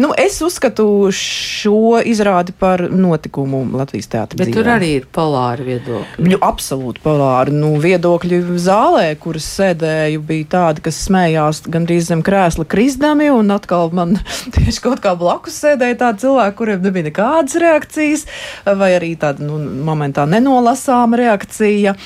[0.00, 0.86] Nu, es uzskatu
[1.16, 4.38] šo izrādi par notikumu Latvijas teātrī.
[4.40, 4.56] Bet dzīvē.
[4.56, 6.26] tur arī ir polāri viedokļi.
[6.26, 7.54] Nu, absolūti polāri.
[7.54, 13.92] Nu, viedokļi zālē, kuras sēdēju, bija tādi, kas smējās gandrīz zem krēsla krizdami, un atkal
[13.94, 14.18] man
[14.56, 18.26] tieši kaut kā blakus sēdēja tādi cilvēki, kuriem nebija nekādas reakcijas,
[18.66, 21.96] vai arī tāda nu, momentā nenolasāma reakcija.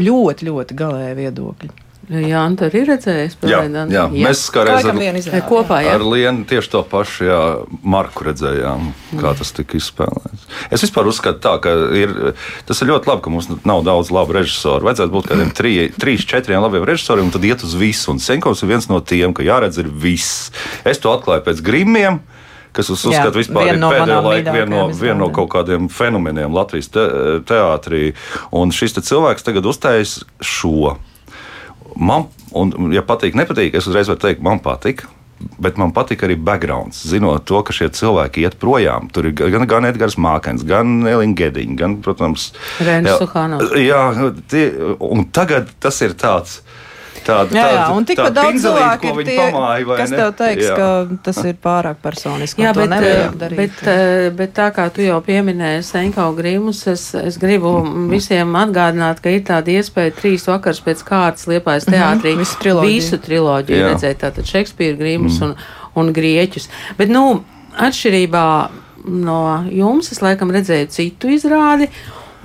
[0.00, 1.89] Ļoti, ļoti galēji viedokļi.
[2.10, 3.36] Jā, tur ir redzējis.
[3.46, 3.82] Jā, jā.
[3.94, 5.92] jā, mēs kā reizē ar, kopā, jā.
[5.94, 7.42] ar Lienu tieši to pašu jā,
[7.86, 8.88] Marku redzējām,
[9.20, 10.48] kā tas tika izspēlēts.
[10.74, 12.14] Es vispār uzskatu tā, ka ir,
[12.66, 14.88] tas ir ļoti labi, ka mums nav daudz labu režisoru.
[14.88, 18.10] Vajadzētu būt kādiem trī, trīs, četriem labiem režisoriem, un tad iet uz visu.
[18.10, 20.50] Un Senkovs ir viens no tiem, ka jāredz ir viss.
[20.82, 22.18] Es to atklāju pēc grimiem
[22.74, 26.54] kas es uzskatu vispār ir no pēdējo laiku viena no, vien no kaut kādiem fenomeniem
[26.54, 27.06] Latvijas te,
[27.46, 28.12] teātrī.
[28.54, 30.94] Un šis te cilvēks tagad uztais šo.
[32.00, 35.06] Man, un, ja patīk, nepatīk, es uzreiz varu teikt, man patīk.
[35.60, 37.00] bet man patika arī backgrounds.
[37.08, 39.08] Zinot to, ka šie cilvēki iet projām.
[39.12, 42.50] Tur ir gan, gan Edgars Mākens, gan Elīna Gediņa, gan, protams,
[42.84, 43.72] Rēns Suhānovs.
[43.80, 44.02] Jā,
[44.52, 44.66] tie,
[45.00, 46.60] un tagad tas ir tāds
[47.30, 50.18] tāda, jā, jā, un tikpat daudz cilvēku ir tie, pamāja, kas ne?
[50.20, 50.76] tev teiks, jā.
[50.78, 52.64] ka tas ir pārāk personiski.
[52.66, 53.56] Jā, bet, darīt.
[53.60, 57.76] bet, eh, bet tā kā tu jau pieminēji Senko Grimus, es, es gribu
[58.10, 62.44] visiem atgādināt, ka ir tāda iespēja trīs vakars pēc kārtas liepājas mhm, teātrī mm -hmm,
[62.44, 65.44] visu triloģiju, visu triloģiju redzēt, tātad Šekspīru, Grimus mm.
[65.48, 65.56] un,
[66.02, 66.68] un Grieķus.
[66.98, 67.42] Bet, nu,
[67.78, 68.46] atšķirībā
[69.04, 71.88] no jums, es laikam redzēju citu izrādi.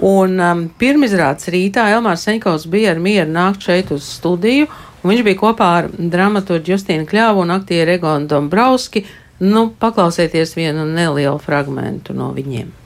[0.03, 4.67] Un um, pirmizrādes rītā Elmārs Senkovs bija ar mieru nākt šeit uz studiju,
[5.01, 9.05] un viņš bija kopā ar dramaturgu Justīnu Kļāvu un aktieru Egonu Dombrovski.
[9.39, 12.84] Nu, paklausieties vienu nelielu fragmentu no viņiem.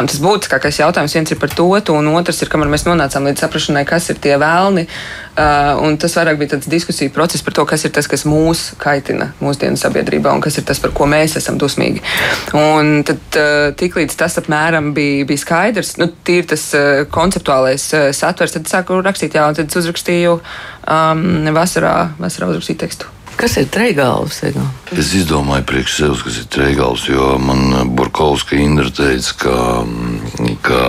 [0.00, 3.82] Tas būtiskākais jautājums viens ir par to, un otrs ir, kamēr mēs nonācām līdz saprašanai,
[3.88, 4.86] kas ir tie vēlni.
[5.40, 9.30] Uh, tas vairāk bija tāds diskusiju process par to, kas ir tas, kas mūs kaitina
[9.44, 12.02] mūsdienu sabiedrībā, un kas ir tas, par ko mēs esam dusmīgi.
[12.56, 18.08] Un tad, uh, tiklīdz tas apmēram bija, bija skaidrs, nu, tīri tas uh, konceptuālais uh,
[18.16, 21.24] satvers, tad sāku rakstīt, jā, un tad uzrakstīju um,
[21.56, 23.19] vasarā, vasarā uzrakstīju tekstu.
[23.38, 24.40] Kas ir treigāls?
[24.96, 29.54] Es izdomāju priekš sevis, kas ir treigāls, jo man eh, Burkovska Indra teica, ka,
[29.84, 30.82] mm, ka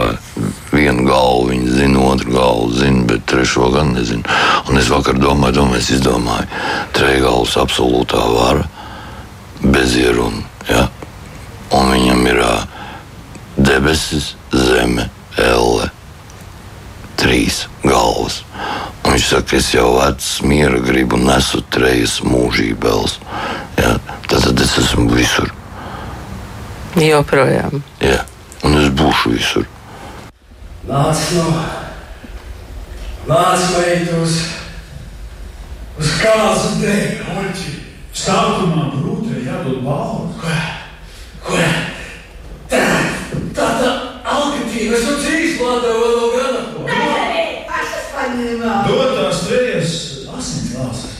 [0.74, 4.26] vienu galvu viņa zina, otru galvu zina, bet trešo gan nezinu.
[4.70, 6.50] Un es vakar domāju, domāju, es izdomāju,
[6.98, 8.68] treigāls absolūtā vara,
[9.62, 10.44] bez ierunu.
[10.70, 10.88] Ja?
[11.78, 12.44] Un viņam ir
[13.56, 15.92] debesis, zeme, elle,
[17.20, 18.42] trīs galvas.
[19.02, 23.18] Un viņš saka, es jau vecs, miera gribu nesu trejas mūžībēls.
[23.80, 23.98] Ja?
[24.30, 25.52] Tad, tad es esmu visur.
[26.96, 27.82] Joprojām.
[28.04, 28.24] Jā,
[28.68, 29.68] un es būšu visur.
[30.88, 31.46] Nāc no,
[33.30, 34.40] nāc meitos,
[36.00, 37.78] uz kāzu dēļ, oļķi.
[38.22, 40.34] Sākumā brūtē jādod balvu.
[40.42, 40.56] Ko?
[41.46, 41.60] Ko?
[42.72, 42.82] Tā,
[43.56, 43.92] tā, tā,
[44.28, 46.81] alkatīva, es nu cīs plātā vēl no gana.
[48.22, 49.94] Dod tās trejas
[50.30, 51.16] asins lāsas.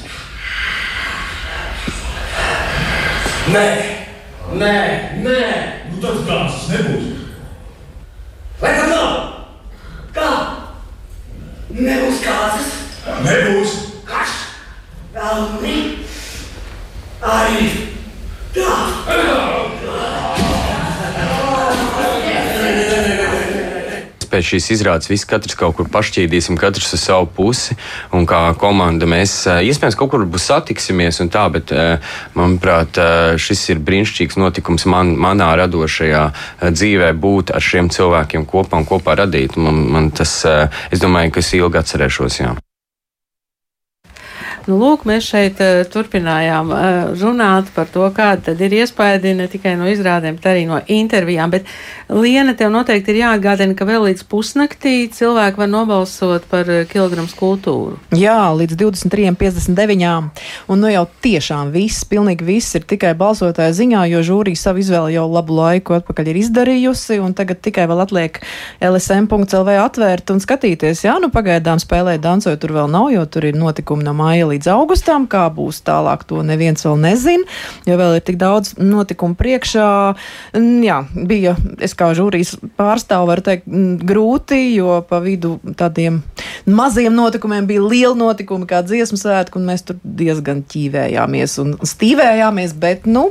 [3.50, 3.64] Nē,
[4.62, 4.76] nē,
[5.26, 5.40] nē.
[5.90, 7.08] Nu tad kāds nebūs.
[8.62, 9.16] Vai tad nav?
[10.14, 10.30] Kā?
[11.74, 12.70] Nebūs kāds.
[13.26, 13.78] Nebūs.
[14.06, 14.38] Kas?
[15.18, 15.78] Velni.
[17.22, 17.81] Arī.
[24.32, 27.78] Pēc šīs izrādes visi katrs kaut kur pašķīdīsim, katrs uz savu pusi.
[28.16, 32.98] Un kā komanda mēs eh, iespējams kaut kur būs satiksimies un tā, bet eh, manuprāt,
[33.02, 36.26] eh, šis ir brīnišķīgs notikums man, manā radošajā
[36.72, 39.60] dzīvē būt ar šiem cilvēkiem kopā un kopā radīt.
[39.60, 40.42] Man, man tas,
[40.92, 42.44] es domāju, ka es ilgi atcerēšos.
[42.44, 42.58] Jā.
[44.70, 46.82] Nu, lūk, mēs šeit uh, turpinājām uh,
[47.18, 51.50] runāt par to, kāda ir iespēja ne tikai no izrādēm, bet arī no intervijām.
[51.54, 51.70] Bet,
[52.12, 57.32] Liena, tev noteikti ir jāatgādina, ka vēl līdz pusnaktī cilvēki var nobalsot par uh, kilogramu
[57.40, 57.98] kultūru.
[58.14, 60.44] Jā, līdz 23.59.
[60.70, 65.18] Un nu jau tiešām viss, pilnīgi viss ir tikai balsotāja ziņā, jo žūrija savu izvēli
[65.18, 68.38] jau labu laiku atpakaļ ir izdarījusi, un tagad tikai vēl atliek
[68.92, 71.06] lsm.lv atvērt un skatīties.
[71.08, 74.70] Jā, nu pagaidām spēlēt dancoju tur vēl nav, jo tur ir notikumi no māja līdz
[74.74, 75.28] augustam.
[75.32, 77.48] Kā būs tālāk, to neviens vēl nezina,
[77.88, 79.88] jo vēl ir tik daudz notikumu priekšā.
[80.86, 83.68] Jā, bija, es kā žūrijas pārstāvu varu teikt,
[84.08, 86.22] grūti, jo pa vidu tādiem
[86.70, 92.76] maziem notikumiem bija liela notikuma, kā dziesmu svētku, un mēs tur diezgan ķīvējāmies un stīvējāmies,
[92.82, 93.30] bet, nu,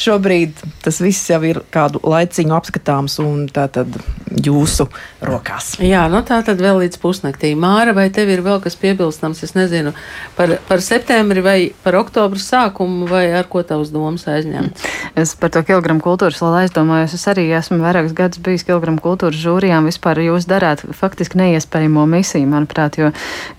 [0.00, 3.96] šobrīd tas viss jau ir kādu laiciņu apskatāms un tā tad
[4.36, 4.88] jūsu
[5.24, 5.76] rokās.
[5.82, 7.52] Jā, nu tā tad vēl līdz pusnaktī.
[7.58, 9.94] Māra, vai tev ir vēl kas piebilstams, es nezinu,
[10.36, 14.86] par, par septembri vai par oktobru sākumu, vai ar ko tavs domas aizņemts?
[15.16, 17.16] Es par to kilogramu kultūras vēl aizdomājos.
[17.16, 19.88] Es arī esmu vairākus gadus bijis kilogramu kultūras žūrijām.
[19.88, 23.12] Vispār jūs darāt faktiski neiespējamo misiju, manuprāt, jo,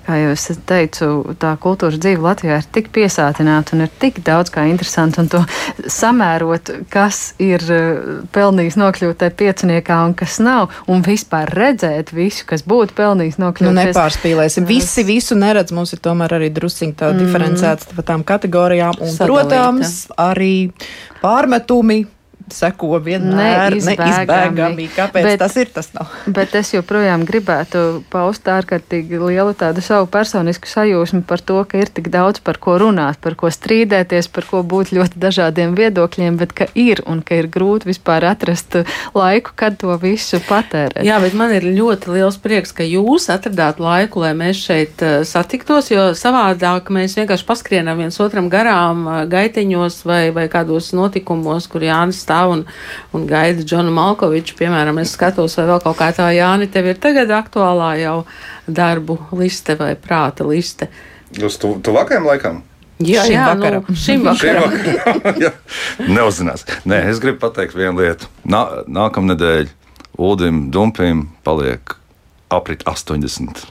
[0.05, 1.09] kā jau es teicu,
[1.41, 5.43] tā kultūras dzīve Latvijā ir tik piesātināta un ir tik daudz kā interesanti, un to
[6.28, 12.45] samērot, kas ir eh, pelnījis nokļūt tajā pieciniekā un kas nav, un vispār redzēt visu,
[12.47, 13.67] kas būtu pelnījis nokļūt.
[13.67, 14.67] Nu, nepārspīlēsim.
[14.67, 15.73] Visi visu neredz.
[15.75, 17.23] Mums ir tomēr arī drusciņi tā mm.
[17.23, 18.99] diferencēts pa tām kategorijām.
[18.99, 19.28] Un, Sadalīta.
[19.28, 20.71] protams, arī
[21.21, 22.05] pārmetumi
[22.53, 24.87] seko vienmēr neizbēgami.
[24.95, 25.71] Kāpēc bet, tas ir?
[25.73, 26.11] Tas nav.
[26.37, 31.91] bet es joprojām gribētu paust ārkārtīgi lielu tādu savu personisku sajūsmu par to, ka ir
[31.91, 36.55] tik daudz par ko runāt, par ko strīdēties, par ko būt ļoti dažādiem viedokļiem, bet
[36.57, 38.79] ka ir un ka ir grūti vispār atrast
[39.17, 41.03] laiku, kad to visu patērēt.
[41.07, 45.19] Jā, bet man ir ļoti liels prieks, ka jūs atradāt laiku, lai mēs šeit uh,
[45.27, 51.67] satiktos, jo savādāk mēs vienkārši paskrienam viens otram garām uh, gaiteņos vai, vai kādos notikumos,
[51.71, 52.63] kur Jānis stāv un,
[53.15, 54.55] un gaida Džonu Malkoviču.
[54.59, 58.17] Piemēram, es skatos, vai vēl kaut kā tā Jāni tev ir tagad aktuālā jau
[58.67, 60.89] darbu liste vai prāta liste.
[61.43, 62.61] Uz tu, tuvākajam laikam?
[62.97, 63.83] Jā, šim jā, vakaram.
[63.85, 64.77] Nu, šim vakaram.
[64.77, 66.65] šim vakaram Neuzzinās.
[66.89, 68.29] Nē, es gribu pateikt vienu lietu.
[68.49, 69.69] Nā, nākamnedēļ
[70.17, 71.93] Ulim Dumpim paliek
[72.49, 73.67] aprit 80.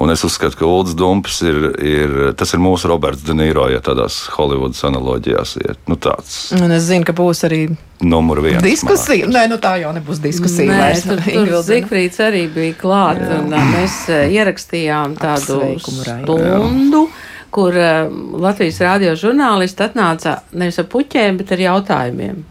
[0.00, 3.82] Un es uzskatu, ka Ulrichs Dumps ir, ir, tas ir mūsu Roberts De Niro, ja
[3.84, 5.76] tādās Holivudas analoģijās ir.
[5.90, 6.38] Nu, tāds.
[6.56, 7.66] Un es zinu, ka būs arī
[8.00, 8.62] numur viens.
[8.64, 9.28] Diskusija.
[9.28, 10.70] Nē, nu tā jau nebūs diskusija.
[10.72, 11.04] Nē, vairs.
[11.04, 13.42] tur, tur Zigfrīds arī bija klāt, Jā.
[13.42, 13.98] un mēs
[14.30, 17.10] ierakstījām tādu stundu
[17.50, 17.74] kur
[18.40, 22.44] Latvijas rādio žurnālisti atnāca nevis ar puķiem, bet ar jautājumiem.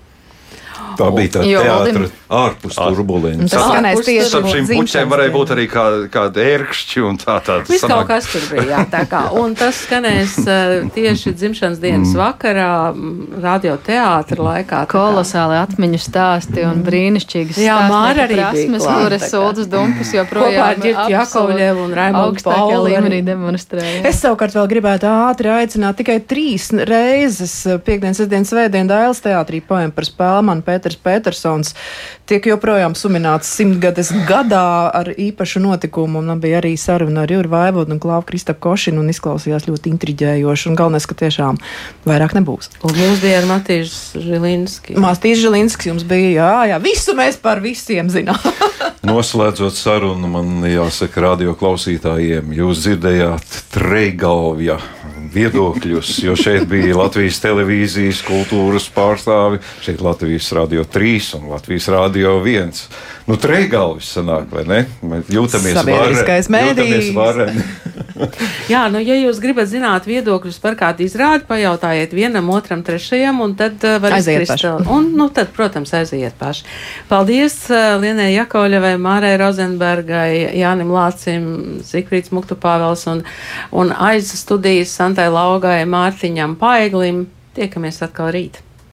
[1.00, 3.46] Tā bija tā teātris ārpus turbulēm.
[3.50, 7.66] Tas skanēs tieši starp šīm puķēm varēja būt arī kā, kāda ērkšķi un tā tāda.
[7.70, 9.24] Viss kaut kas tur bija, jā, tā kā.
[9.40, 10.36] Un tas skanēs
[10.96, 12.20] tieši dzimšanas dienas mm.
[12.20, 12.72] vakarā,
[13.42, 14.84] radio teātra laikā.
[14.92, 21.16] Kolosāli atmiņu stāsti un brīnišķīgi jā, Māra arī prasmes, kuras Soldas Dumpus joprojām ar Ģirķi
[21.16, 24.04] Jakovļevu un Raimondu Paulu līmenī demonstrēja.
[24.10, 29.94] Es savukārt vēl gribētu ātri aicināt tikai trīs reizes piekdienas, sestdienas, svētdien Dailes teātrī poem
[29.96, 30.66] par spēlmanu
[30.98, 31.76] Pēters Petersons
[32.30, 36.22] tiek joprojām suminēts simtgades gadā ar īpašu notikumu.
[36.26, 40.70] Man bija arī saruna ar Juru Vaivodu un Klāvu Kristapu Košinu un izklausījās ļoti intriģējoši.
[40.70, 41.58] Un galvenais, ka tiešām
[42.10, 42.72] vairāk nebūs.
[42.86, 44.98] Un mums bija ar Matīžu Žilinski.
[45.02, 48.38] Mātīžu Žilinski jums bija, jā, jā, visu mēs par visiem zinām.
[49.10, 54.78] Noslēdzot sarunu, man jāsaka radio klausītājiem, jūs dzirdējāt Treigalvja
[55.34, 62.38] viedokļus, jo šeit bija Latvijas televīzijas kultūras pārstāvi, šeit Latvijas radio 3 un Latvijas radio
[62.46, 62.72] 1.
[63.30, 64.80] Nu, Treigalvis sanāk, vai ne?
[65.06, 65.80] Mēs jūtamies
[67.18, 67.66] vareni.
[68.74, 73.56] Jā, nu, ja jūs gribat zināt viedokļus par kādu izrādi, pajautājiet vienam, otram, trešajam, un
[73.60, 74.66] tad uh, var izkrist.
[74.92, 76.68] Un, nu, tad, protams, aiziet paši.
[77.12, 81.50] Paldies uh, Lienai Jakoļevai, Mārai Rozenbergai, Jānim Lācim,
[81.86, 83.24] Zikfrīds Muktupāvels un,
[83.72, 87.28] un aiz studijas Santai Laugai, Mārtiņam Paeglim.
[87.56, 88.64] Tiekamies atkal rīt!